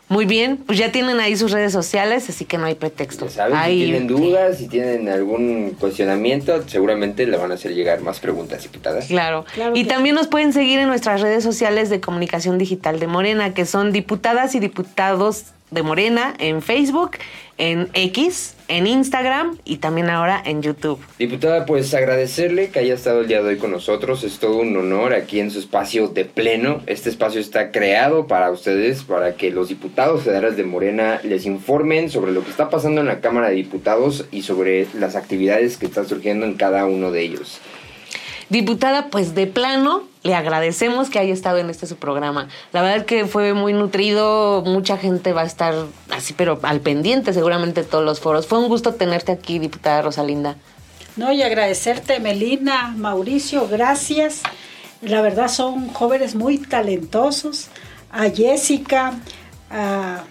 Muy 0.08 0.24
bien, 0.24 0.56
pues 0.56 0.78
ya 0.78 0.90
tienen 0.90 1.20
ahí 1.20 1.36
sus 1.36 1.52
redes 1.52 1.72
sociales, 1.72 2.28
así 2.30 2.44
que 2.46 2.56
no 2.56 2.64
hay 2.64 2.74
pretexto. 2.74 3.26
Ya 3.26 3.30
saben, 3.30 3.56
Ahí- 3.56 3.80
si 3.80 3.84
tienen 3.90 4.06
dudas, 4.06 4.58
si 4.58 4.68
tienen 4.68 5.08
algún 5.08 5.76
cuestionamiento, 5.78 6.66
seguramente 6.66 7.26
le 7.26 7.36
van 7.36 7.50
a 7.50 7.54
hacer 7.54 7.74
llegar 7.74 8.00
más 8.00 8.18
preguntas, 8.18 8.62
diputada. 8.62 9.00
Claro. 9.00 9.44
Claro 9.54 9.76
y 9.76 9.84
también 9.84 10.14
nos 10.14 10.26
pueden 10.28 10.52
seguir 10.52 10.78
en 10.78 10.88
nuestras 10.88 11.20
redes 11.20 11.44
sociales 11.44 11.90
de 11.90 12.00
comunicación 12.00 12.56
digital 12.58 13.00
de 13.00 13.06
Morena, 13.06 13.52
que 13.52 13.66
son 13.66 13.92
diputadas 13.92 14.54
y 14.54 14.60
diputados 14.60 15.44
de 15.70 15.82
Morena 15.82 16.34
en 16.38 16.62
Facebook, 16.62 17.12
en 17.58 17.88
X, 17.92 18.54
en 18.68 18.86
Instagram 18.86 19.58
y 19.64 19.78
también 19.78 20.10
ahora 20.10 20.40
en 20.44 20.62
YouTube. 20.62 21.00
Diputada, 21.18 21.66
pues 21.66 21.92
agradecerle 21.94 22.70
que 22.70 22.78
haya 22.78 22.94
estado 22.94 23.20
el 23.20 23.28
día 23.28 23.42
de 23.42 23.48
hoy 23.48 23.56
con 23.56 23.70
nosotros. 23.70 24.22
Es 24.24 24.38
todo 24.38 24.58
un 24.58 24.76
honor 24.76 25.12
aquí 25.12 25.40
en 25.40 25.50
su 25.50 25.58
espacio 25.58 26.08
de 26.08 26.24
pleno. 26.24 26.82
Este 26.86 27.10
espacio 27.10 27.40
está 27.40 27.70
creado 27.72 28.26
para 28.26 28.50
ustedes, 28.50 29.02
para 29.02 29.34
que 29.34 29.50
los 29.50 29.68
diputados 29.68 30.22
federales 30.22 30.56
de 30.56 30.64
Morena 30.64 31.20
les 31.24 31.46
informen 31.46 32.10
sobre 32.10 32.32
lo 32.32 32.44
que 32.44 32.50
está 32.50 32.70
pasando 32.70 33.00
en 33.00 33.08
la 33.08 33.20
Cámara 33.20 33.48
de 33.48 33.56
Diputados 33.56 34.26
y 34.30 34.42
sobre 34.42 34.86
las 34.94 35.16
actividades 35.16 35.76
que 35.76 35.86
están 35.86 36.08
surgiendo 36.08 36.46
en 36.46 36.54
cada 36.54 36.86
uno 36.86 37.10
de 37.10 37.22
ellos. 37.22 37.60
Diputada, 38.50 39.08
pues 39.10 39.34
de 39.34 39.46
plano, 39.46 40.04
le 40.22 40.34
agradecemos 40.34 41.10
que 41.10 41.18
haya 41.18 41.34
estado 41.34 41.58
en 41.58 41.68
este 41.68 41.86
su 41.86 41.96
programa. 41.96 42.48
La 42.72 42.80
verdad 42.80 43.04
que 43.04 43.26
fue 43.26 43.52
muy 43.52 43.74
nutrido, 43.74 44.62
mucha 44.64 44.96
gente 44.96 45.34
va 45.34 45.42
a 45.42 45.46
estar 45.46 45.74
así, 46.10 46.32
pero 46.32 46.58
al 46.62 46.80
pendiente 46.80 47.34
seguramente 47.34 47.82
todos 47.82 48.04
los 48.04 48.20
foros. 48.20 48.46
Fue 48.46 48.58
un 48.58 48.68
gusto 48.68 48.94
tenerte 48.94 49.32
aquí, 49.32 49.58
diputada 49.58 50.00
Rosalinda. 50.00 50.56
No, 51.16 51.32
y 51.32 51.42
agradecerte, 51.42 52.20
Melina, 52.20 52.94
Mauricio, 52.96 53.68
gracias. 53.68 54.42
La 55.02 55.20
verdad 55.20 55.48
son 55.48 55.88
jóvenes 55.88 56.34
muy 56.34 56.58
talentosos. 56.58 57.68
A 58.10 58.30
Jessica, 58.30 59.14
a, 59.70 60.24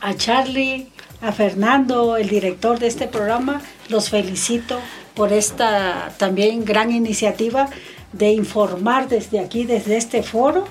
a 0.00 0.14
Charlie, 0.14 0.88
a 1.22 1.32
Fernando, 1.32 2.18
el 2.18 2.28
director 2.28 2.78
de 2.78 2.88
este 2.88 3.08
programa, 3.08 3.62
los 3.88 4.10
felicito 4.10 4.78
por 5.14 5.32
esta 5.32 6.12
también 6.18 6.64
gran 6.64 6.90
iniciativa 6.92 7.68
de 8.12 8.32
informar 8.32 9.08
desde 9.08 9.40
aquí, 9.40 9.64
desde 9.64 9.96
este 9.96 10.22
foro. 10.22 10.66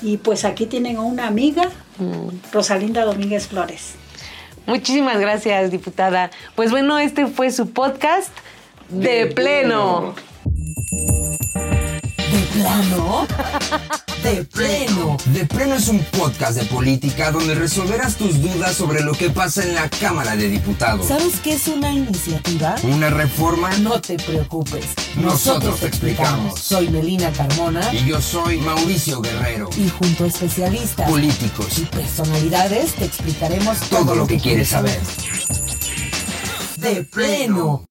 Y 0.00 0.18
pues 0.18 0.44
aquí 0.44 0.66
tienen 0.66 0.96
a 0.96 1.02
una 1.02 1.26
amiga, 1.26 1.68
Rosalinda 2.52 3.04
Domínguez 3.04 3.48
Flores. 3.48 3.94
Muchísimas 4.66 5.18
gracias, 5.18 5.70
diputada. 5.70 6.30
Pues 6.54 6.70
bueno, 6.70 6.98
este 6.98 7.26
fue 7.26 7.50
su 7.50 7.70
podcast 7.70 8.30
de, 8.88 9.26
pleno. 9.26 10.14
¿De 10.44 12.38
plano? 12.52 13.26
De 14.28 14.44
pleno. 14.44 15.16
De 15.26 15.46
pleno 15.46 15.74
es 15.76 15.88
un 15.88 16.00
podcast 16.18 16.58
de 16.58 16.64
política 16.66 17.30
donde 17.30 17.54
resolverás 17.54 18.16
tus 18.16 18.40
dudas 18.42 18.74
sobre 18.76 19.00
lo 19.02 19.12
que 19.12 19.30
pasa 19.30 19.62
en 19.62 19.74
la 19.74 19.88
Cámara 19.88 20.36
de 20.36 20.48
Diputados. 20.48 21.06
¿Sabes 21.08 21.40
qué 21.42 21.54
es 21.54 21.66
una 21.68 21.90
iniciativa? 21.92 22.74
¿Una 22.82 23.08
reforma? 23.08 23.70
No 23.78 24.00
te 24.02 24.16
preocupes. 24.16 24.84
Nosotros 25.16 25.80
te 25.80 25.86
explicamos. 25.86 26.60
Soy 26.60 26.88
Melina 26.88 27.32
Carmona 27.32 27.80
Y 27.94 28.04
yo 28.06 28.20
soy 28.20 28.58
Mauricio 28.58 29.22
Guerrero. 29.22 29.70
y 29.78 29.88
junto 29.88 30.24
a 30.24 30.26
especialistas 30.26 31.08
Políticos. 31.10 31.78
y 31.78 31.82
personalidades 31.86 32.92
te 32.94 33.06
explicaremos 33.06 33.78
Todo 33.88 34.14
lo 34.14 34.26
que 34.26 34.38
quieres 34.38 34.68
saber. 34.68 35.00
De 36.76 37.02
pleno. 37.04 37.87